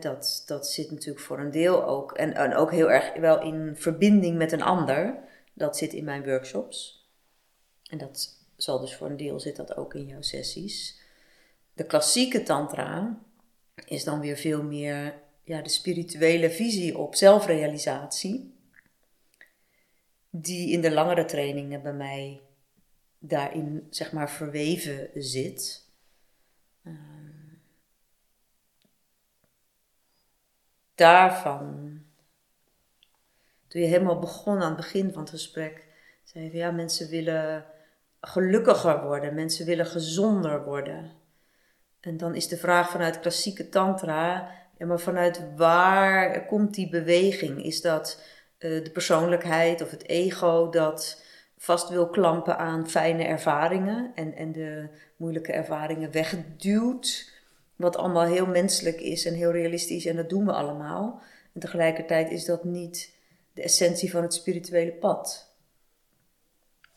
dat, 0.01 0.43
dat 0.47 0.69
zit 0.69 0.91
natuurlijk 0.91 1.25
voor 1.25 1.39
een 1.39 1.51
deel 1.51 1.85
ook. 1.85 2.13
En, 2.13 2.35
en 2.35 2.55
ook 2.55 2.71
heel 2.71 2.91
erg 2.91 3.15
wel 3.15 3.41
in 3.41 3.77
verbinding 3.77 4.39
met 4.39 4.53
een 4.53 4.63
ander. 4.63 5.19
Dat 5.55 5.77
zit 5.77 5.93
in 5.93 6.05
mijn 6.05 6.25
workshops. 6.25 7.07
En 7.91 7.99
dat 7.99 8.39
zal 8.57 8.81
dus 8.81 8.95
voor 8.95 9.07
een 9.07 9.17
deel 9.17 9.41
zit 9.41 9.57
dat 9.57 9.77
ook 9.77 9.95
in 9.95 10.07
jouw 10.07 10.23
sessies. 10.23 11.01
De 11.75 11.85
klassieke 11.85 12.43
tantra 12.43 13.19
is 13.85 14.05
dan 14.05 14.21
weer 14.21 14.37
veel 14.37 14.63
meer 14.63 15.22
ja, 15.43 15.63
de 15.63 15.69
spirituele 15.69 16.51
visie 16.51 16.99
op 16.99 17.15
zelfrealisatie, 17.15 18.55
die 20.31 20.71
in 20.71 20.81
de 20.81 20.93
langere 20.93 21.25
trainingen 21.25 21.83
bij 21.83 21.93
mij 21.93 22.41
daarin 23.19 23.87
zeg 23.91 24.13
maar 24.13 24.31
verweven 24.31 25.11
zit. 25.15 25.87
Uh, 26.83 26.95
daarvan, 30.95 32.01
toen 33.69 33.81
je 33.81 33.87
helemaal 33.87 34.19
begon 34.19 34.63
aan 34.63 34.67
het 34.67 34.77
begin 34.77 35.13
van 35.13 35.21
het 35.23 35.31
gesprek, 35.31 35.87
zei 36.25 36.45
je 36.45 36.57
ja, 36.57 36.71
mensen 36.71 37.09
willen 37.09 37.67
gelukkiger 38.21 39.03
worden, 39.03 39.35
mensen 39.35 39.67
willen 39.67 39.87
gezonder 39.87 40.65
worden. 40.65 41.13
En 42.01 42.17
dan 42.17 42.35
is 42.35 42.49
de 42.49 42.57
vraag 42.57 42.91
vanuit 42.91 43.21
klassieke 43.21 43.69
tantra, 43.69 44.51
maar 44.87 45.01
vanuit 45.01 45.45
waar 45.57 46.47
komt 46.47 46.75
die 46.75 46.89
beweging? 46.89 47.65
Is 47.65 47.81
dat 47.81 48.23
uh, 48.59 48.85
de 48.85 48.91
persoonlijkheid 48.91 49.83
of 49.83 49.91
het 49.91 50.09
ego 50.09 50.69
dat 50.71 51.23
vast 51.59 51.89
wil 51.89 52.09
klampen 52.09 52.59
aan 52.59 52.89
fijne 52.89 53.25
ervaringen 53.25 54.13
en, 54.15 54.35
en 54.35 54.53
de 54.53 54.89
moeilijke 55.17 55.53
ervaringen 55.53 56.11
wegduwt? 56.11 57.31
Wat 57.77 57.97
allemaal 57.97 58.27
heel 58.27 58.47
menselijk 58.47 59.01
is 59.01 59.27
en 59.27 59.35
heel 59.35 59.53
realistisch 59.53 60.07
en 60.07 60.17
dat 60.17 60.29
doen 60.29 60.47
we 60.47 60.53
allemaal. 60.53 61.23
En 61.55 61.61
tegelijkertijd 61.61 62.31
is 62.31 62.45
dat 62.45 62.65
niet 62.65 63.15
de 63.53 63.63
essentie 63.63 64.11
van 64.11 64.23
het 64.23 64.35
spirituele 64.35 64.93
pad. 64.93 65.51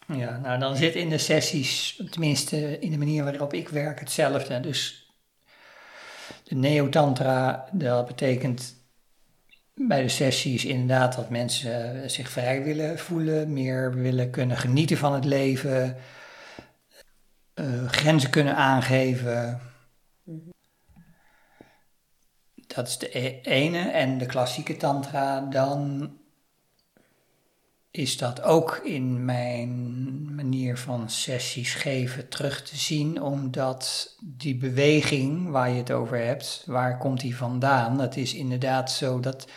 Ja, 0.07 0.37
nou 0.37 0.59
dan 0.59 0.75
zit 0.75 0.95
in 0.95 1.09
de 1.09 1.17
sessies, 1.17 2.01
tenminste 2.11 2.79
in 2.79 2.91
de 2.91 2.97
manier 2.97 3.23
waarop 3.23 3.53
ik 3.53 3.69
werk, 3.69 3.99
hetzelfde. 3.99 4.59
Dus 4.59 5.04
de 6.43 6.55
neotantra, 6.55 7.65
dat 7.71 8.07
betekent 8.07 8.75
bij 9.73 10.01
de 10.01 10.09
sessies 10.09 10.65
inderdaad 10.65 11.15
dat 11.15 11.29
mensen 11.29 12.09
zich 12.09 12.29
vrij 12.29 12.63
willen 12.63 12.99
voelen, 12.99 13.53
meer 13.53 13.93
willen 13.93 14.29
kunnen 14.29 14.57
genieten 14.57 14.97
van 14.97 15.13
het 15.13 15.25
leven, 15.25 15.97
uh, 17.55 17.87
grenzen 17.87 18.29
kunnen 18.29 18.55
aangeven. 18.55 19.61
Dat 22.67 22.87
is 22.87 22.97
de 22.97 23.17
e-, 23.17 23.41
ene. 23.41 23.89
En 23.89 24.17
de 24.17 24.25
klassieke 24.25 24.77
tantra, 24.77 25.41
dan 25.41 26.11
is 27.97 28.17
dat 28.17 28.41
ook 28.41 28.81
in 28.83 29.25
mijn 29.25 30.35
manier 30.35 30.77
van 30.77 31.09
sessies 31.09 31.73
geven 31.73 32.29
terug 32.29 32.63
te 32.63 32.77
zien, 32.77 33.21
omdat 33.21 34.15
die 34.21 34.55
beweging 34.55 35.49
waar 35.49 35.69
je 35.69 35.77
het 35.77 35.91
over 35.91 36.17
hebt, 36.17 36.63
waar 36.65 36.97
komt 36.97 37.19
die 37.19 37.35
vandaan? 37.35 37.97
Dat 37.97 38.15
is 38.15 38.33
inderdaad 38.33 38.91
zo 38.91 39.19
dat 39.19 39.47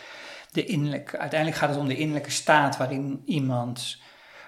de 0.51 0.65
innerlijke, 0.65 1.17
uiteindelijk 1.17 1.59
gaat 1.59 1.69
het 1.69 1.79
om 1.79 1.87
de 1.87 1.97
innerlijke 1.97 2.31
staat 2.31 2.77
waarin 2.77 3.21
iemand, 3.25 3.97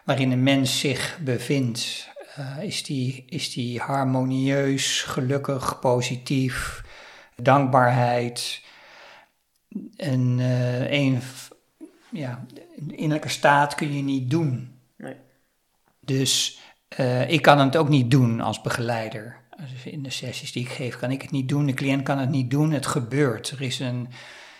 waarin 0.06 0.32
een 0.32 0.44
mens 0.44 0.80
zich 0.80 1.18
bevindt. 1.22 2.10
Uh, 2.40 2.64
is, 2.64 2.84
die, 2.84 3.26
is 3.28 3.54
die 3.54 3.80
harmonieus, 3.80 5.02
gelukkig, 5.02 5.80
positief, 5.80 6.84
dankbaarheid? 7.36 8.62
En 9.96 10.38
uh, 10.40 10.92
een 10.92 11.22
ja, 12.12 12.45
innerlijke 12.88 13.30
staat 13.30 13.76
kun 13.76 13.95
je 13.95 14.04
niet 14.04 14.30
doen. 14.30 14.80
Nee. 14.97 15.15
Dus 16.00 16.60
uh, 17.00 17.30
ik 17.30 17.41
kan 17.41 17.60
het 17.60 17.78
ook 17.78 17.89
niet 17.89 18.12
doen 18.12 18.41
als 18.41 18.62
begeleider. 18.62 19.39
Dus 19.69 19.86
in 19.86 20.04
de 20.04 20.10
sessies 20.10 20.52
die 20.52 20.63
ik 20.63 20.71
geef, 20.71 20.97
kan 20.97 21.12
ik 21.12 21.21
het 21.21 21.32
niet 21.32 21.50
doen. 21.50 21.65
De 21.65 21.74
cliënt 21.74 22.04
kan 22.04 22.17
het 22.17 22.30
niet 22.30 22.52
doen. 22.52 22.71
Het 22.71 22.86
gebeurt. 22.86 23.50
Er 23.50 23.62
is 23.62 23.80
een 23.80 24.08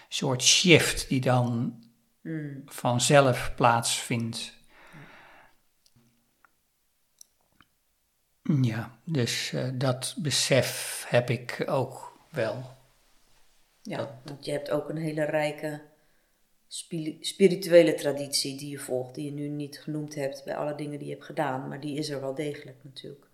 soort 0.10 0.44
shift 0.44 1.10
die 1.10 1.22
dan 1.22 1.80
mm. 2.22 2.62
vanzelf 2.66 3.54
plaatsvindt. 3.56 4.60
Ja, 8.62 9.00
dus 9.04 9.52
uh, 9.52 9.70
dat 9.74 10.16
besef 10.18 11.06
heb 11.08 11.30
ik 11.30 11.64
ook 11.66 12.18
wel. 12.30 12.78
Ja, 13.82 13.98
dat, 13.98 14.10
want 14.24 14.46
je 14.46 14.52
hebt 14.52 14.72
ook 14.72 14.90
een 14.90 14.98
hele 14.98 15.24
rijke 15.24 15.82
spirituele 17.20 17.94
traditie 17.94 18.58
die 18.58 18.70
je 18.70 18.80
volgt, 18.80 19.16
die 19.16 19.26
je 19.26 19.32
nu 19.32 19.48
niet 19.48 19.80
genoemd 19.80 20.16
hebt 20.16 20.44
bij 20.46 20.56
alle 20.56 20.76
dingen 20.76 21.00
die 21.00 21.08
je 21.08 21.14
hebt 21.14 21.26
gedaan, 21.26 21.68
maar 21.68 21.80
die 21.80 21.98
is 21.98 22.10
er 22.10 22.22
wel 22.22 22.36
degelijk 22.36 22.78
natuurlijk. 22.84 23.30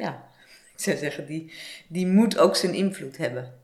ja, 0.00 0.24
ik 0.74 0.80
zou 0.80 0.96
zeggen, 0.96 1.26
die, 1.26 1.52
die 1.88 2.06
moet 2.06 2.38
ook 2.38 2.56
zijn 2.56 2.74
invloed 2.74 3.16
hebben. 3.16 3.58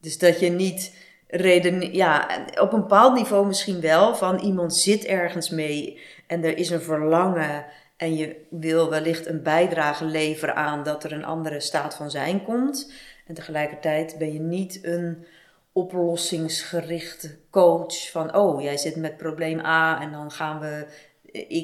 Dus 0.00 0.18
dat 0.18 0.40
je 0.40 0.50
niet 0.50 0.96
reden, 1.26 1.94
ja, 1.94 2.44
op 2.60 2.72
een 2.72 2.80
bepaald 2.80 3.14
niveau 3.14 3.46
misschien 3.46 3.80
wel, 3.80 4.14
van 4.14 4.38
iemand 4.38 4.74
zit 4.74 5.04
ergens 5.04 5.50
mee 5.50 6.00
en 6.26 6.44
er 6.44 6.58
is 6.58 6.70
een 6.70 6.80
verlangen 6.80 7.66
en 7.96 8.16
je 8.16 8.46
wil 8.50 8.90
wellicht 8.90 9.26
een 9.26 9.42
bijdrage 9.42 10.04
leveren 10.04 10.54
aan 10.54 10.82
dat 10.82 11.04
er 11.04 11.12
een 11.12 11.24
andere 11.24 11.60
staat 11.60 11.94
van 11.94 12.10
zijn 12.10 12.44
komt. 12.44 12.92
En 13.26 13.34
tegelijkertijd 13.34 14.18
ben 14.18 14.32
je 14.32 14.40
niet 14.40 14.84
een 14.84 15.26
oplossingsgerichte 15.72 17.38
coach 17.50 18.10
van, 18.10 18.34
oh, 18.34 18.62
jij 18.62 18.76
zit 18.76 18.96
met 18.96 19.16
probleem 19.16 19.58
A 19.58 20.00
en 20.00 20.12
dan 20.12 20.30
gaan 20.30 20.60
we 20.60 20.86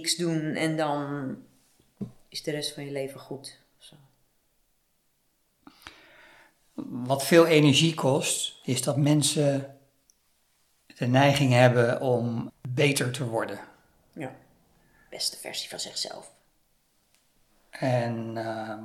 X 0.02 0.16
doen 0.16 0.54
en 0.54 0.76
dan 0.76 1.36
is 2.28 2.42
de 2.42 2.50
rest 2.50 2.74
van 2.74 2.84
je 2.84 2.90
leven 2.90 3.20
goed. 3.20 3.58
Zo. 3.78 3.94
Wat 6.74 7.24
veel 7.24 7.46
energie 7.46 7.94
kost, 7.94 8.60
is 8.64 8.82
dat 8.82 8.96
mensen 8.96 9.78
de 10.86 11.06
neiging 11.06 11.52
hebben 11.52 12.00
om 12.00 12.52
beter 12.68 13.10
te 13.10 13.26
worden. 13.26 13.60
Ja, 14.12 14.34
beste 15.10 15.36
versie 15.36 15.68
van 15.68 15.80
zichzelf. 15.80 16.30
En 17.70 18.36
ehm, 18.36 18.84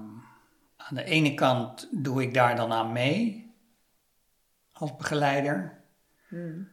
aan 0.90 0.96
de 0.96 1.04
ene 1.04 1.34
kant 1.34 1.88
doe 1.92 2.22
ik 2.22 2.34
daar 2.34 2.56
dan 2.56 2.72
aan 2.74 2.92
mee 2.92 3.52
als 4.72 4.96
begeleider. 4.96 5.82
Hmm. 6.28 6.70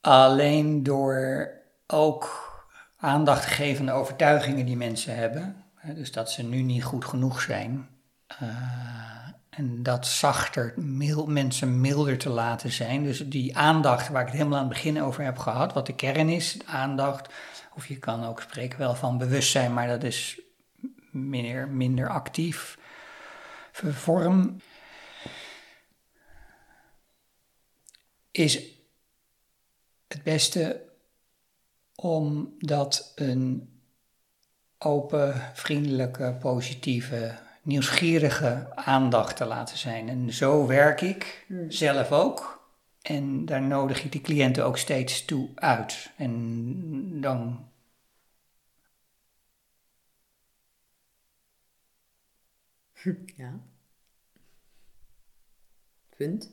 Alleen 0.00 0.82
door 0.82 1.50
ook 1.86 2.50
aandacht 2.96 3.42
te 3.42 3.48
geven 3.48 3.80
aan 3.80 3.94
de 3.94 4.00
overtuigingen 4.00 4.66
die 4.66 4.76
mensen 4.76 5.16
hebben. 5.16 5.64
Dus 5.94 6.12
dat 6.12 6.30
ze 6.30 6.42
nu 6.42 6.62
niet 6.62 6.84
goed 6.84 7.04
genoeg 7.04 7.40
zijn. 7.40 7.88
eh, 8.26 9.12
en 9.50 9.82
dat 9.82 10.06
zachter 10.06 10.72
mil, 10.76 11.26
mensen 11.26 11.80
milder 11.80 12.18
te 12.18 12.28
laten 12.28 12.70
zijn. 12.72 13.04
Dus 13.04 13.28
die 13.28 13.56
aandacht 13.56 14.08
waar 14.08 14.20
ik 14.20 14.26
het 14.26 14.36
helemaal 14.36 14.58
aan 14.58 14.64
het 14.64 14.74
begin 14.74 15.02
over 15.02 15.24
heb 15.24 15.38
gehad, 15.38 15.72
wat 15.72 15.86
de 15.86 15.94
kern 15.94 16.28
is, 16.28 16.58
aandacht. 16.66 17.32
Of 17.74 17.86
je 17.86 17.98
kan 17.98 18.24
ook 18.24 18.40
spreken 18.40 18.78
wel 18.78 18.94
van 18.94 19.18
bewustzijn, 19.18 19.72
maar 19.72 19.86
dat 19.86 20.02
is 20.02 20.40
minder, 21.10 21.68
minder 21.68 22.08
actief 22.08 22.78
vorm. 23.72 24.60
Is 28.30 28.60
het 30.08 30.22
beste 30.22 30.90
omdat 31.94 33.12
een 33.14 33.72
open, 34.78 35.50
vriendelijke, 35.54 36.36
positieve, 36.40 37.38
nieuwsgierige 37.62 38.66
aandacht 38.74 39.36
te 39.36 39.44
laten 39.44 39.78
zijn. 39.78 40.08
En 40.08 40.32
zo 40.32 40.66
werk 40.66 41.00
ik 41.00 41.46
zelf 41.68 42.12
ook. 42.12 42.61
En 43.02 43.44
daar 43.44 43.62
nodig 43.62 44.04
ik 44.04 44.12
de 44.12 44.20
cliënten 44.20 44.64
ook 44.64 44.78
steeds 44.78 45.24
toe 45.24 45.50
uit. 45.54 46.10
En 46.16 47.20
dan. 47.20 47.70
Ja. 53.36 53.60
Punt. 56.16 56.50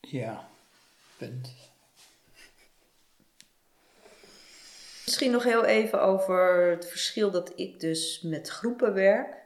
Ja, 0.00 0.48
punt. 1.16 1.54
Misschien 5.04 5.30
nog 5.30 5.44
heel 5.44 5.64
even 5.64 6.02
over 6.02 6.70
het 6.70 6.88
verschil 6.88 7.30
dat 7.30 7.52
ik 7.58 7.80
dus 7.80 8.20
met 8.20 8.48
groepen 8.48 8.94
werk. 8.94 9.43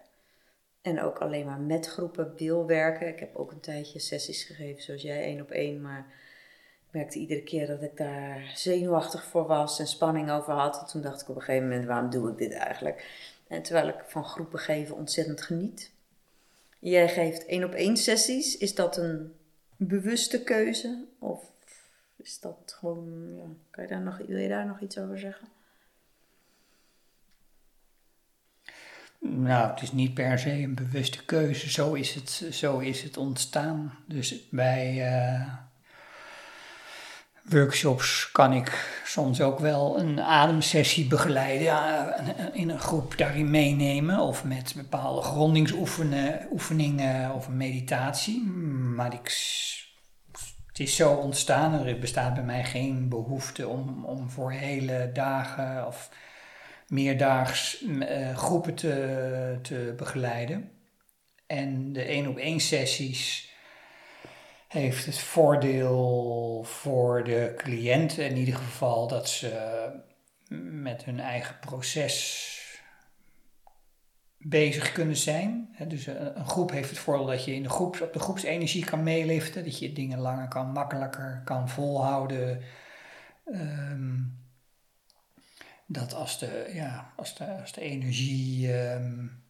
En 0.88 1.00
ook 1.02 1.18
alleen 1.18 1.46
maar 1.46 1.60
met 1.60 1.86
groepen 1.86 2.32
wil 2.36 2.66
werken. 2.66 3.08
Ik 3.08 3.18
heb 3.18 3.36
ook 3.36 3.50
een 3.50 3.60
tijdje 3.60 3.98
sessies 3.98 4.44
gegeven, 4.44 4.82
zoals 4.82 5.02
jij, 5.02 5.22
één 5.22 5.40
op 5.40 5.50
één. 5.50 5.80
Maar 5.80 6.06
ik 6.86 6.92
merkte 6.92 7.18
iedere 7.18 7.42
keer 7.42 7.66
dat 7.66 7.82
ik 7.82 7.96
daar 7.96 8.52
zenuwachtig 8.54 9.24
voor 9.24 9.46
was 9.46 9.78
en 9.78 9.86
spanning 9.86 10.30
over 10.30 10.52
had. 10.52 10.80
En 10.80 10.86
toen 10.86 11.02
dacht 11.02 11.20
ik 11.22 11.28
op 11.28 11.36
een 11.36 11.42
gegeven 11.42 11.68
moment, 11.68 11.86
waarom 11.86 12.10
doe 12.10 12.30
ik 12.30 12.38
dit 12.38 12.52
eigenlijk? 12.52 13.06
En 13.48 13.62
terwijl 13.62 13.88
ik 13.88 14.04
van 14.06 14.24
groepen 14.24 14.58
geven 14.58 14.96
ontzettend 14.96 15.42
geniet. 15.42 15.90
Jij 16.78 17.08
geeft 17.08 17.46
één 17.46 17.64
op 17.64 17.72
één 17.72 17.96
sessies. 17.96 18.56
Is 18.56 18.74
dat 18.74 18.96
een 18.96 19.34
bewuste 19.76 20.42
keuze? 20.42 21.04
Of 21.18 21.40
is 22.16 22.40
dat 22.40 22.76
gewoon, 22.78 23.34
ja, 23.36 23.46
kan 23.70 23.84
je 23.84 23.90
daar 23.90 24.02
nog, 24.02 24.16
wil 24.26 24.38
je 24.38 24.48
daar 24.48 24.66
nog 24.66 24.80
iets 24.80 24.98
over 24.98 25.18
zeggen? 25.18 25.48
Nou, 29.20 29.70
het 29.70 29.82
is 29.82 29.92
niet 29.92 30.14
per 30.14 30.38
se 30.38 30.50
een 30.50 30.74
bewuste 30.74 31.24
keuze. 31.24 31.70
Zo 31.70 31.92
is 31.92 32.14
het, 32.14 32.44
zo 32.50 32.78
is 32.78 33.02
het 33.02 33.16
ontstaan. 33.16 33.94
Dus 34.06 34.48
bij 34.50 35.06
eh, 35.06 35.42
workshops 37.42 38.32
kan 38.32 38.52
ik 38.52 39.00
soms 39.04 39.40
ook 39.40 39.58
wel 39.58 39.98
een 39.98 40.20
ademsessie 40.20 41.06
begeleiden. 41.06 41.62
Ja, 41.62 42.14
in 42.52 42.68
een 42.68 42.80
groep 42.80 43.16
daarin 43.16 43.50
meenemen. 43.50 44.18
Of 44.18 44.44
met 44.44 44.72
bepaalde 44.76 45.22
grondingsoefeningen 45.22 47.34
of 47.34 47.48
een 47.48 47.56
meditatie. 47.56 48.46
Maar 48.94 49.14
ik, 49.14 49.24
het 50.66 50.78
is 50.78 50.96
zo 50.96 51.12
ontstaan. 51.12 51.86
Er 51.86 51.98
bestaat 51.98 52.34
bij 52.34 52.44
mij 52.44 52.64
geen 52.64 53.08
behoefte 53.08 53.68
om, 53.68 54.04
om 54.04 54.30
voor 54.30 54.52
hele 54.52 55.10
dagen 55.12 55.86
of 55.86 56.10
meerdaags 56.88 57.82
uh, 57.82 58.36
groepen 58.36 58.74
te, 58.74 59.58
te 59.62 59.94
begeleiden. 59.96 60.70
En 61.46 61.92
de 61.92 62.02
één 62.02 62.26
op 62.26 62.36
één 62.36 62.60
sessies 62.60 63.52
heeft 64.68 65.06
het 65.06 65.18
voordeel 65.18 66.62
voor 66.64 67.24
de 67.24 67.54
cliënten 67.56 68.28
in 68.28 68.36
ieder 68.36 68.54
geval 68.54 69.08
dat 69.08 69.28
ze 69.28 69.90
met 70.48 71.04
hun 71.04 71.20
eigen 71.20 71.58
proces 71.58 72.46
bezig 74.38 74.92
kunnen 74.92 75.16
zijn. 75.16 75.76
Dus 75.88 76.06
een 76.06 76.46
groep 76.46 76.70
heeft 76.70 76.90
het 76.90 76.98
voordeel 76.98 77.26
dat 77.26 77.44
je 77.44 77.54
in 77.54 77.62
de 77.62 77.68
groep, 77.68 78.00
op 78.00 78.12
de 78.12 78.18
groepsenergie 78.18 78.84
kan 78.84 79.02
meeliften, 79.02 79.64
dat 79.64 79.78
je 79.78 79.92
dingen 79.92 80.18
langer 80.18 80.48
kan, 80.48 80.72
makkelijker 80.72 81.42
kan 81.44 81.68
volhouden. 81.68 82.62
Um, 83.44 84.37
dat 85.90 86.14
als 86.14 86.38
de, 86.38 86.70
ja, 86.74 87.12
als 87.16 87.34
de, 87.34 87.60
als 87.60 87.72
de 87.72 87.80
energie. 87.80 88.72
Um, 88.74 89.46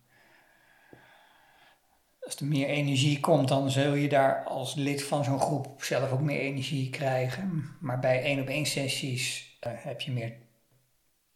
als 2.21 2.37
er 2.37 2.47
meer 2.47 2.69
energie 2.69 3.21
komt, 3.21 3.49
dan 3.49 3.71
zul 3.71 3.95
je 3.95 4.09
daar 4.09 4.45
als 4.45 4.75
lid 4.75 5.05
van 5.05 5.25
zo'n 5.25 5.41
groep 5.41 5.83
zelf 5.83 6.11
ook 6.11 6.21
meer 6.21 6.41
energie 6.41 6.91
krijgen. 6.91 7.77
Maar 7.81 7.99
bij 7.99 8.23
één 8.23 8.41
op 8.41 8.49
één 8.49 8.67
sessies 8.67 9.59
uh, 9.67 9.73
heb 9.77 10.01
je 10.01 10.11
meer 10.11 10.37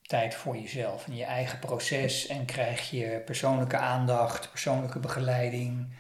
tijd 0.03 0.35
voor 0.35 0.57
jezelf 0.57 1.07
en 1.07 1.17
je 1.17 1.25
eigen 1.25 1.59
proces 1.59 2.27
en 2.27 2.45
krijg 2.45 2.91
je 2.91 3.23
persoonlijke 3.25 3.77
aandacht, 3.77 4.51
persoonlijke 4.51 4.99
begeleiding. 4.99 5.95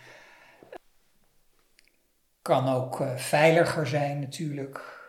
Kan 2.42 2.68
ook 2.68 3.00
uh, 3.00 3.16
veiliger 3.16 3.86
zijn 3.86 4.20
natuurlijk, 4.20 5.00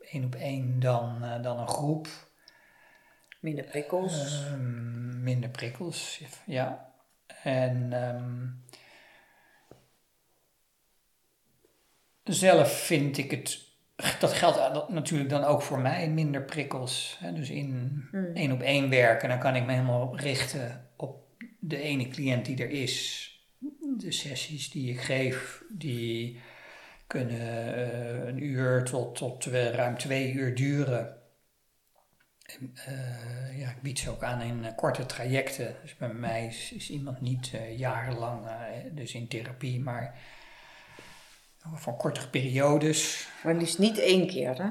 één 0.00 0.24
op 0.24 0.34
één 0.34 0.80
dan, 0.80 1.24
uh, 1.24 1.42
dan 1.42 1.58
een 1.58 1.68
groep. 1.68 2.08
Minder 3.40 3.64
prikkels. 3.64 4.44
Uh, 4.44 4.54
minder 5.22 5.50
prikkels, 5.50 6.22
ja. 6.46 6.92
En 7.42 7.92
um, 7.92 8.64
zelf 12.24 12.72
vind 12.72 13.18
ik 13.18 13.30
het, 13.30 13.60
dat 14.20 14.32
geldt 14.32 14.88
natuurlijk 14.88 15.30
dan 15.30 15.44
ook 15.44 15.62
voor 15.62 15.78
mij, 15.78 16.10
minder 16.10 16.42
prikkels. 16.42 17.16
Hè? 17.20 17.32
Dus 17.32 17.50
in 17.50 18.02
hmm. 18.10 18.34
één 18.34 18.52
op 18.52 18.60
één 18.60 18.90
werken, 18.90 19.28
dan 19.28 19.38
kan 19.38 19.56
ik 19.56 19.66
me 19.66 19.72
helemaal 19.72 20.18
richten 20.18 20.88
op 20.96 21.24
de 21.58 21.80
ene 21.80 22.08
cliënt 22.08 22.44
die 22.44 22.62
er 22.62 22.70
is. 22.70 23.26
De 23.98 24.12
sessies 24.12 24.70
die 24.70 24.90
ik 24.90 25.00
geef, 25.00 25.62
die 25.68 26.40
kunnen 27.06 27.78
uh, 27.78 28.26
een 28.26 28.42
uur 28.42 28.84
tot, 28.84 29.16
tot 29.16 29.44
ruim 29.44 29.98
twee 29.98 30.32
uur 30.32 30.54
duren. 30.54 31.19
Uh, 32.88 33.58
ja, 33.58 33.68
ik 33.70 33.82
bied 33.82 33.98
ze 33.98 34.10
ook 34.10 34.22
aan 34.22 34.40
in 34.40 34.64
uh, 34.64 34.70
korte 34.76 35.06
trajecten. 35.06 35.76
Dus 35.82 35.96
bij 35.96 36.12
mij 36.12 36.46
is, 36.46 36.72
is 36.72 36.90
iemand 36.90 37.20
niet 37.20 37.52
uh, 37.54 37.78
jarenlang 37.78 38.46
dus 38.92 39.14
in 39.14 39.28
therapie, 39.28 39.80
maar 39.80 40.18
voor 41.74 41.96
kortere 41.96 42.28
periodes. 42.28 43.28
Maar 43.44 43.54
liefst 43.54 43.78
niet 43.78 43.98
één 43.98 44.26
keer, 44.26 44.62
hè? 44.62 44.68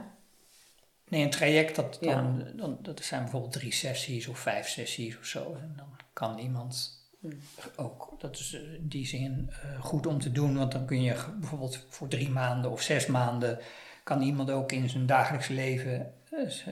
Nee, 1.08 1.24
een 1.24 1.30
traject, 1.30 1.76
dat, 1.76 1.98
dan, 2.02 2.44
ja. 2.46 2.52
dan, 2.56 2.78
dat 2.82 3.04
zijn 3.04 3.22
bijvoorbeeld 3.22 3.52
drie 3.52 3.74
sessies 3.74 4.28
of 4.28 4.40
vijf 4.40 4.68
sessies 4.68 5.18
of 5.18 5.26
zo. 5.26 5.54
En 5.62 5.74
dan 5.76 5.96
kan 6.14 6.38
iemand 6.38 6.98
hmm. 7.20 7.40
ook, 7.76 8.16
dat 8.20 8.40
is 8.40 8.54
in 8.54 8.88
die 8.88 9.08
zin 9.08 9.52
goed 9.80 10.06
om 10.06 10.20
te 10.20 10.32
doen, 10.32 10.58
want 10.58 10.72
dan 10.72 10.86
kun 10.86 11.02
je 11.02 11.16
bijvoorbeeld 11.40 11.86
voor 11.90 12.08
drie 12.08 12.30
maanden 12.30 12.72
of 12.72 12.82
zes 12.82 13.06
maanden, 13.06 13.60
kan 14.04 14.22
iemand 14.22 14.52
ook 14.52 14.72
in 14.72 14.90
zijn 14.90 15.06
dagelijks 15.06 15.48
leven 15.48 16.14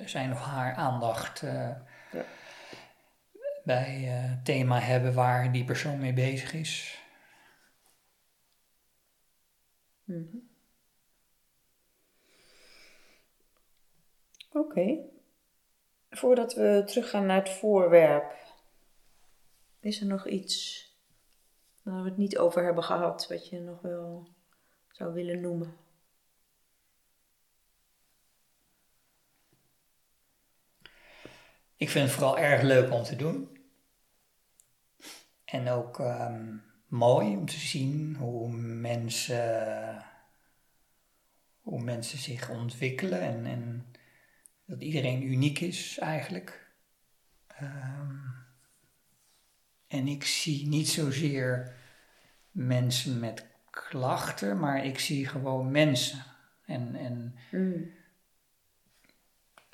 zijn 0.05 0.31
of 0.31 0.39
haar 0.39 0.75
aandacht 0.75 1.41
uh, 1.41 1.51
ja. 2.11 2.25
bij 3.63 3.93
het 3.93 4.45
thema 4.45 4.79
hebben 4.79 5.13
waar 5.13 5.51
die 5.51 5.63
persoon 5.63 5.99
mee 5.99 6.13
bezig 6.13 6.53
is. 6.53 7.01
Mm 10.03 10.47
Oké. 14.57 14.97
Voordat 16.09 16.53
we 16.53 16.83
teruggaan 16.85 17.25
naar 17.25 17.37
het 17.37 17.49
voorwerp, 17.49 18.35
is 19.79 20.01
er 20.01 20.07
nog 20.07 20.27
iets 20.27 20.85
waar 21.81 22.03
we 22.03 22.09
het 22.09 22.17
niet 22.17 22.37
over 22.37 22.63
hebben 22.63 22.83
gehad, 22.83 23.27
wat 23.27 23.49
je 23.49 23.59
nog 23.59 23.81
wel 23.81 24.27
zou 24.91 25.13
willen 25.13 25.41
noemen? 25.41 25.86
Ik 31.77 31.89
vind 31.89 32.05
het 32.05 32.13
vooral 32.13 32.37
erg 32.37 32.61
leuk 32.61 32.91
om 32.91 33.03
te 33.03 33.15
doen. 33.15 33.57
En 35.45 35.69
ook 35.69 35.99
um, 35.99 36.63
mooi 36.87 37.35
om 37.35 37.45
te 37.45 37.59
zien 37.59 38.15
hoe 38.15 38.51
mensen, 38.51 40.05
hoe 41.61 41.83
mensen 41.83 42.17
zich 42.17 42.49
ontwikkelen 42.49 43.21
en, 43.21 43.45
en 43.45 43.85
dat 44.65 44.81
iedereen 44.81 45.23
uniek 45.23 45.59
is 45.59 45.97
eigenlijk. 45.97 46.71
Um, 47.61 48.45
en 49.87 50.07
ik 50.07 50.23
zie 50.23 50.67
niet 50.67 50.89
zozeer 50.89 51.75
mensen 52.51 53.19
met 53.19 53.45
klachten, 53.69 54.59
maar 54.59 54.85
ik 54.85 54.99
zie 54.99 55.27
gewoon 55.27 55.71
mensen. 55.71 56.23
En, 56.65 56.95
en 56.95 57.35
mm. 57.51 57.91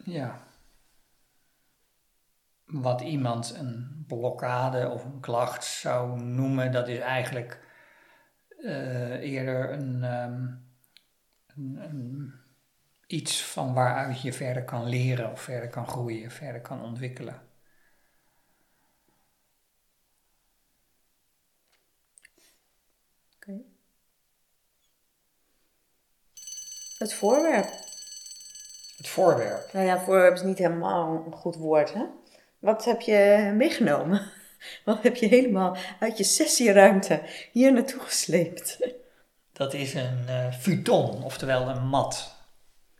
ja, 0.03 0.47
wat 2.81 3.01
iemand 3.01 3.55
een 3.55 4.03
blokkade 4.07 4.89
of 4.89 5.03
een 5.03 5.19
klacht 5.19 5.63
zou 5.63 6.21
noemen, 6.21 6.71
dat 6.71 6.87
is 6.87 6.99
eigenlijk 6.99 7.59
uh, 8.59 9.21
eerder 9.21 9.71
een, 9.71 10.03
um, 10.03 10.67
een, 11.55 11.77
een, 11.77 12.33
iets 13.07 13.43
van 13.45 13.73
waaruit 13.73 14.21
je 14.21 14.33
verder 14.33 14.63
kan 14.63 14.85
leren 14.85 15.31
of 15.31 15.41
verder 15.41 15.69
kan 15.69 15.87
groeien, 15.87 16.31
verder 16.31 16.61
kan 16.61 16.83
ontwikkelen. 16.83 17.41
Oké. 23.35 23.61
Het 26.97 27.13
voorwerp. 27.13 27.69
Het 28.97 29.07
voorwerp. 29.07 29.73
Nou 29.73 29.85
ja, 29.85 29.99
voorwerp 29.99 30.33
is 30.33 30.43
niet 30.43 30.57
helemaal 30.57 31.25
een 31.25 31.33
goed 31.33 31.55
woord, 31.55 31.93
hè? 31.93 32.05
Wat 32.63 32.85
heb 32.85 33.01
je 33.01 33.51
meegenomen? 33.55 34.31
Wat 34.85 35.03
heb 35.03 35.15
je 35.15 35.27
helemaal 35.27 35.77
uit 35.99 36.17
je 36.17 36.23
sessieruimte 36.23 37.21
hier 37.51 37.73
naartoe 37.73 37.99
gesleept? 37.99 38.77
Dat 39.53 39.73
is 39.73 39.93
een 39.93 40.25
uh, 40.27 40.53
futon, 40.53 41.23
oftewel 41.23 41.69
een 41.69 41.87
mat. 41.87 42.35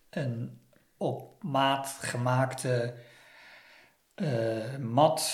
Een 0.10 0.62
op 0.98 1.44
maat 1.44 1.98
gemaakte 2.02 2.94
uh, 4.16 4.76
mat. 4.80 5.34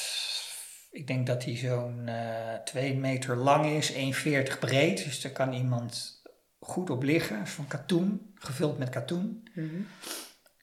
Ik 0.92 1.08
denk 1.08 1.28
dat 1.28 1.42
die 1.42 1.58
zo'n 1.58 2.06
uh, 2.06 2.54
eh, 2.54 2.64
2 2.64 2.96
meter 2.96 3.36
lang 3.36 3.66
is, 3.66 3.94
1,40 3.94 4.60
breed. 4.60 5.04
Dus 5.04 5.22
daar 5.22 5.32
kan 5.32 5.54
iemand 5.54 6.22
goed 6.60 6.90
op 6.90 7.04
liggen. 7.04 7.48
Van 7.48 7.68
katoen, 7.68 8.32
gevuld 8.36 8.78
met 8.78 8.90
katoen. 8.90 9.48
Mm 9.54 9.88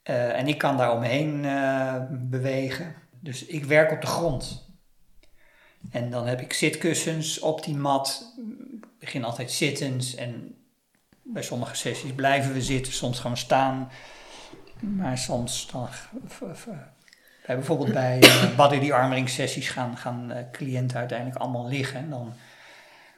en 0.07 0.49
ik 0.49 0.59
kan 0.59 0.77
daar 0.77 0.93
omheen 0.93 1.41
bewegen. 2.31 2.95
Dus 3.21 3.45
ik 3.45 3.65
werk 3.65 3.93
op 3.93 4.01
de 4.01 4.07
grond. 4.07 4.67
En 5.91 6.11
dan 6.11 6.27
heb 6.27 6.41
ik 6.41 6.53
zitkussens 6.53 7.39
op 7.39 7.65
die 7.65 7.77
mat. 7.77 8.35
Ik 8.77 8.99
begin 8.99 9.25
altijd 9.25 9.51
zittend 9.51 10.15
en 10.15 10.55
bij 11.23 11.43
sommige 11.43 11.75
sessies 11.75 12.13
blijven 12.13 12.53
we 12.53 12.63
zitten, 12.63 12.93
soms 12.93 13.21
gaan 13.21 13.31
we 13.31 13.37
staan. 13.37 13.91
Maar 14.81 15.19
soms 15.19 15.69
dan. 15.73 15.89
Bij 17.47 17.57
bijvoorbeeld 17.57 17.93
bij 17.93 18.19
uh, 18.83 18.95
armering 18.95 19.29
sessies 19.29 19.69
gaan, 19.69 19.97
gaan 19.97 20.31
uh, 20.31 20.39
cliënten 20.53 20.99
uiteindelijk 20.99 21.39
allemaal 21.39 21.69
liggen. 21.69 21.99
En 21.99 22.11
dan 22.11 22.35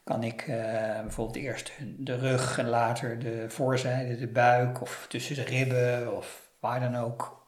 kan 0.05 0.23
ik 0.23 0.47
uh, 0.47 0.57
bijvoorbeeld 1.01 1.37
eerst 1.37 1.73
de 1.99 2.17
rug 2.17 2.59
en 2.59 2.69
later 2.69 3.19
de 3.19 3.45
voorzijde, 3.49 4.19
de 4.19 4.27
buik 4.27 4.81
of 4.81 5.07
tussen 5.09 5.35
de 5.35 5.43
ribben 5.43 6.17
of 6.17 6.51
waar 6.61 6.81
dan 6.81 6.97
ook 6.97 7.47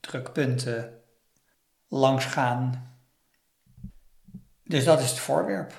drukpunten 0.00 0.97
langs 1.88 2.24
gaan. 2.24 2.92
Dus 4.64 4.84
dat 4.84 5.00
is 5.00 5.10
het 5.10 5.18
voorwerp. 5.18 5.72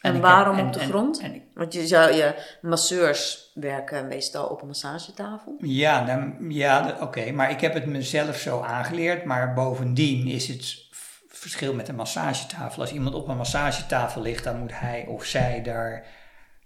En, 0.00 0.20
waarom 0.20 0.58
op 0.58 0.72
de 0.72 0.78
grond? 0.78 1.22
Want 1.54 1.72
je 1.72 1.86
zou 1.86 2.12
je 2.12 2.56
masseurs 2.62 3.50
werken 3.54 4.08
meestal 4.08 4.46
op 4.46 4.60
een 4.60 4.66
massagetafel. 4.66 5.56
Ja, 5.58 6.04
dan, 6.04 6.36
ja 6.48 6.96
oké. 7.00 7.30
Maar 7.30 7.50
ik 7.50 7.60
heb 7.60 7.74
het 7.74 7.86
mezelf 7.86 8.36
zo 8.36 8.60
aangeleerd. 8.60 9.24
Maar 9.24 9.54
bovendien 9.54 10.26
is 10.26 10.48
het 10.48 10.86
verschil 11.28 11.74
met 11.74 11.88
een 11.88 11.94
massagetafel. 11.94 12.82
Als 12.82 12.92
iemand 12.92 13.14
op 13.14 13.28
een 13.28 13.36
massagetafel 13.36 14.22
ligt, 14.22 14.44
dan 14.44 14.58
moet 14.58 14.78
hij 14.80 15.06
of 15.08 15.24
zij 15.24 15.62
daar 15.62 16.06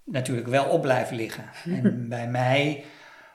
natuurlijk 0.04 0.48
wel 0.48 0.64
op 0.64 0.82
blijven 0.82 1.16
liggen. 1.16 1.44
En 1.82 2.08
bij 2.08 2.28
mij 2.28 2.84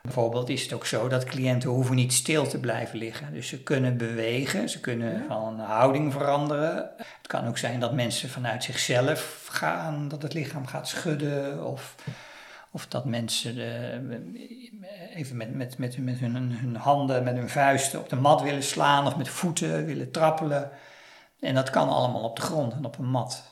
Bijvoorbeeld 0.03 0.49
is 0.49 0.63
het 0.63 0.73
ook 0.73 0.85
zo 0.85 1.07
dat 1.07 1.23
cliënten 1.23 1.69
hoeven 1.69 1.95
niet 1.95 2.13
stil 2.13 2.47
te 2.47 2.59
blijven 2.59 2.97
liggen. 2.97 3.33
Dus 3.33 3.47
ze 3.47 3.63
kunnen 3.63 3.97
bewegen, 3.97 4.69
ze 4.69 4.79
kunnen 4.79 5.25
van 5.27 5.59
houding 5.59 6.13
veranderen. 6.13 6.91
Het 6.97 7.27
kan 7.27 7.47
ook 7.47 7.57
zijn 7.57 7.79
dat 7.79 7.93
mensen 7.93 8.29
vanuit 8.29 8.63
zichzelf 8.63 9.47
gaan, 9.51 10.07
dat 10.07 10.21
het 10.21 10.33
lichaam 10.33 10.65
gaat 10.65 10.87
schudden 10.87 11.65
of, 11.65 11.95
of 12.71 12.87
dat 12.87 13.05
mensen 13.05 13.57
uh, 13.57 15.15
even 15.15 15.37
met, 15.37 15.53
met, 15.55 15.77
met, 15.77 15.97
met 15.97 16.19
hun, 16.19 16.35
hun 16.35 16.75
handen, 16.75 17.23
met 17.23 17.35
hun 17.35 17.49
vuisten 17.49 17.99
op 17.99 18.09
de 18.09 18.15
mat 18.15 18.41
willen 18.41 18.63
slaan 18.63 19.07
of 19.07 19.15
met 19.15 19.29
voeten 19.29 19.85
willen 19.85 20.11
trappelen. 20.11 20.71
En 21.39 21.55
dat 21.55 21.69
kan 21.69 21.89
allemaal 21.89 22.23
op 22.23 22.35
de 22.35 22.41
grond 22.41 22.73
en 22.73 22.85
op 22.85 22.97
een 22.97 23.09
mat. 23.09 23.43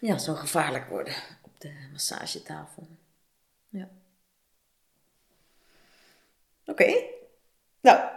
Ja, 0.00 0.18
zou 0.18 0.36
gevaarlijk 0.36 0.88
worden 0.88 1.14
op 1.42 1.60
de 1.60 1.88
massagetafel. 1.92 2.88
Ja. 3.68 3.88
Oké. 6.68 7.02
Nou, 7.80 8.10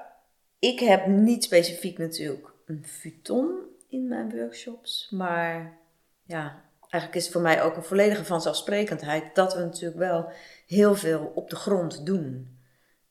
ik 0.59 0.79
heb 0.79 1.07
niet 1.07 1.43
specifiek 1.43 1.97
natuurlijk 1.97 2.53
een 2.65 2.85
futon 2.85 3.59
in 3.89 4.07
mijn 4.07 4.35
workshops, 4.35 5.07
maar 5.09 5.77
ja, 6.23 6.63
eigenlijk 6.79 7.15
is 7.15 7.23
het 7.23 7.31
voor 7.31 7.41
mij 7.41 7.63
ook 7.63 7.75
een 7.75 7.83
volledige 7.83 8.25
vanzelfsprekendheid 8.25 9.35
dat 9.35 9.53
we 9.53 9.59
natuurlijk 9.59 9.99
wel 9.99 10.31
heel 10.67 10.95
veel 10.95 11.31
op 11.35 11.49
de 11.49 11.55
grond 11.55 12.05
doen. 12.05 12.59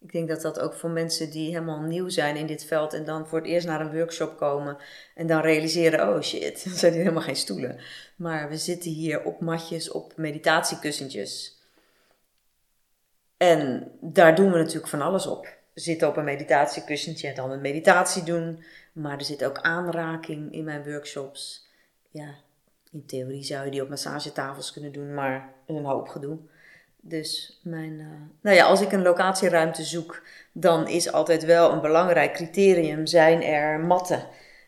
Ik 0.00 0.12
denk 0.12 0.28
dat 0.28 0.40
dat 0.42 0.60
ook 0.60 0.74
voor 0.74 0.90
mensen 0.90 1.30
die 1.30 1.48
helemaal 1.48 1.80
nieuw 1.80 2.08
zijn 2.08 2.36
in 2.36 2.46
dit 2.46 2.64
veld 2.64 2.94
en 2.94 3.04
dan 3.04 3.28
voor 3.28 3.38
het 3.38 3.46
eerst 3.46 3.66
naar 3.66 3.80
een 3.80 3.96
workshop 3.96 4.36
komen 4.36 4.76
en 5.14 5.26
dan 5.26 5.40
realiseren, 5.40 6.08
oh 6.08 6.20
shit, 6.20 6.64
er 6.64 6.70
zijn 6.70 6.92
hier 6.92 7.02
helemaal 7.02 7.22
geen 7.22 7.36
stoelen. 7.36 7.80
Maar 8.16 8.48
we 8.48 8.56
zitten 8.56 8.90
hier 8.90 9.24
op 9.24 9.40
matjes, 9.40 9.90
op 9.90 10.12
meditatiekussentjes. 10.16 11.59
En 13.42 13.90
daar 14.00 14.34
doen 14.34 14.52
we 14.52 14.58
natuurlijk 14.58 14.88
van 14.88 15.02
alles 15.02 15.26
op. 15.26 15.58
Zitten 15.74 16.08
op 16.08 16.16
een 16.16 16.24
meditatiekussentje 16.24 17.28
en 17.28 17.34
dan 17.34 17.50
een 17.50 17.60
meditatie 17.60 18.22
doen. 18.22 18.64
Maar 18.92 19.18
er 19.18 19.24
zit 19.24 19.44
ook 19.44 19.58
aanraking 19.58 20.52
in 20.52 20.64
mijn 20.64 20.84
workshops. 20.84 21.68
Ja, 22.10 22.34
in 22.92 23.06
theorie 23.06 23.42
zou 23.42 23.64
je 23.64 23.70
die 23.70 23.82
op 23.82 23.88
massagetafels 23.88 24.72
kunnen 24.72 24.92
doen, 24.92 25.14
maar 25.14 25.52
een 25.66 25.84
hoop 25.84 26.08
gedoe. 26.08 26.38
Dus 27.00 27.60
mijn, 27.62 27.98
uh, 27.98 28.06
nou 28.40 28.56
ja, 28.56 28.64
als 28.64 28.80
ik 28.80 28.92
een 28.92 29.02
locatieruimte 29.02 29.82
zoek, 29.82 30.22
dan 30.52 30.88
is 30.88 31.12
altijd 31.12 31.44
wel 31.44 31.72
een 31.72 31.80
belangrijk 31.80 32.32
criterium: 32.32 33.06
zijn 33.06 33.42
er 33.42 33.80
matten? 33.80 34.26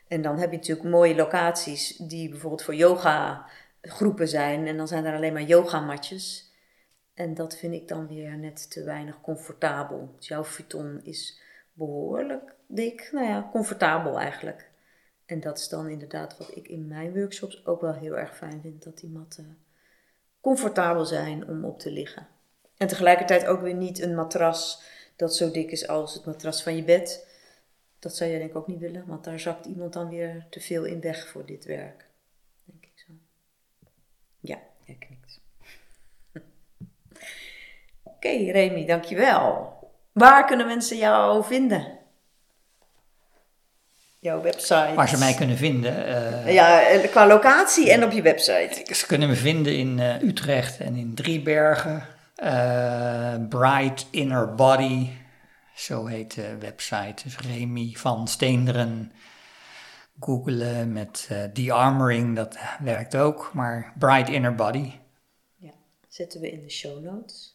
En 0.09 0.23
dan 0.23 0.39
heb 0.39 0.51
je 0.51 0.57
natuurlijk 0.57 0.89
mooie 0.89 1.15
locaties 1.15 1.97
die 1.97 2.29
bijvoorbeeld 2.29 2.63
voor 2.63 2.75
yoga 2.75 3.47
groepen 3.83 4.29
zijn. 4.29 4.67
En 4.67 4.77
dan 4.77 4.89
zijn 4.89 5.05
er 5.05 5.17
alleen 5.17 5.33
maar 5.33 5.43
yogamatjes. 5.43 6.52
En 7.15 7.35
dat 7.35 7.57
vind 7.57 7.75
ik 7.75 7.89
dan 7.89 8.09
weer 8.09 8.39
net 8.39 8.71
te 8.71 8.85
weinig 8.85 9.21
comfortabel. 9.21 10.15
Dus 10.17 10.29
jouw 10.29 10.45
futon 10.45 11.01
is 11.05 11.41
behoorlijk 11.73 12.55
dik, 12.67 13.09
nou 13.13 13.27
ja, 13.27 13.49
comfortabel 13.53 14.19
eigenlijk. 14.19 14.71
En 15.27 15.41
dat 15.41 15.59
is 15.59 15.69
dan 15.69 15.89
inderdaad 15.89 16.39
wat 16.39 16.57
ik 16.57 16.69
in 16.69 16.87
mijn 16.87 17.15
workshops 17.15 17.67
ook 17.67 17.81
wel 17.81 17.95
heel 17.95 18.19
erg 18.19 18.37
fijn 18.37 18.61
vind, 18.61 18.83
dat 18.83 18.99
die 18.99 19.11
matten 19.11 19.59
comfortabel 20.41 21.05
zijn 21.05 21.49
om 21.49 21.65
op 21.65 21.79
te 21.79 21.91
liggen. 21.91 22.29
En 22.77 22.87
tegelijkertijd 22.89 23.47
ook 23.47 23.61
weer 23.61 23.75
niet 23.75 24.01
een 24.01 24.15
matras 24.15 24.83
dat 25.17 25.37
zo 25.37 25.51
dik 25.51 25.71
is 25.71 25.89
als 25.89 26.15
het 26.15 26.25
matras 26.25 26.63
van 26.63 26.77
je 26.77 26.85
bed. 26.85 27.27
Dat 27.99 28.17
zou 28.17 28.31
je 28.31 28.39
denk 28.39 28.51
ik 28.51 28.57
ook 28.57 28.67
niet 28.67 28.81
willen, 28.81 29.07
want 29.07 29.25
daar 29.25 29.41
zakt 29.41 29.67
iemand 29.67 29.93
dan 29.93 30.09
weer 30.09 30.47
te 30.51 30.61
veel 30.61 30.85
in 30.85 31.01
weg 31.01 31.29
voor 31.29 31.47
dit 31.47 31.65
werk. 31.65 32.07
Denk 32.65 32.85
ik 32.85 33.05
zo. 33.07 33.13
Ja, 34.41 34.59
jij 34.85 34.97
Oké, 38.25 38.31
okay, 38.31 38.51
Remy, 38.51 38.87
dankjewel. 38.87 39.73
Waar 40.13 40.47
kunnen 40.47 40.67
mensen 40.67 40.97
jou 40.97 41.45
vinden? 41.45 41.99
Jouw 44.19 44.41
website. 44.41 44.93
Waar 44.95 45.09
ze 45.09 45.19
mij 45.19 45.35
kunnen 45.35 45.57
vinden. 45.57 46.07
eh, 46.07 46.53
Ja, 46.55 46.81
eh, 46.83 47.11
qua 47.11 47.27
locatie 47.27 47.93
en 47.93 48.05
op 48.05 48.11
je 48.13 48.23
website. 48.23 48.95
Ze 48.95 49.07
kunnen 49.07 49.29
me 49.29 49.35
vinden 49.35 49.77
in 49.77 49.99
eh, 49.99 50.23
Utrecht 50.23 50.79
en 50.81 50.97
in 50.97 51.15
Driebergen. 51.15 52.07
Bright 53.49 54.07
Inner 54.11 54.55
Body, 54.55 55.09
zo 55.75 56.07
heet 56.07 56.35
de 56.35 56.57
website. 56.59 57.23
Dus 57.23 57.39
Remy 57.39 57.93
van 57.97 58.29
Steenderen. 58.29 59.13
Googelen 60.21 60.93
met 60.93 61.27
eh 61.31 61.39
de-armoring, 61.53 62.37
dat 62.37 62.59
werkt 62.81 63.17
ook. 63.17 63.51
Maar 63.55 63.93
Bright 63.99 64.29
Inner 64.29 64.55
Body. 64.55 64.93
Ja, 65.57 65.73
zetten 66.09 66.41
we 66.41 66.51
in 66.51 66.63
de 66.63 66.71
show 66.71 67.03
notes. 67.05 67.52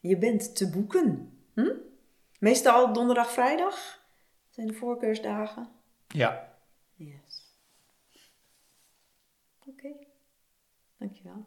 Je 0.00 0.16
bent 0.18 0.56
te 0.56 0.70
boeken. 0.70 1.38
Hm? 1.54 1.72
Meestal 2.38 2.92
donderdag, 2.92 3.32
vrijdag 3.32 4.04
zijn 4.48 4.66
de 4.66 4.74
voorkeursdagen. 4.74 5.68
Ja. 6.08 6.58
Yes. 6.94 7.56
Oké, 9.66 9.88
dankjewel. 10.96 11.46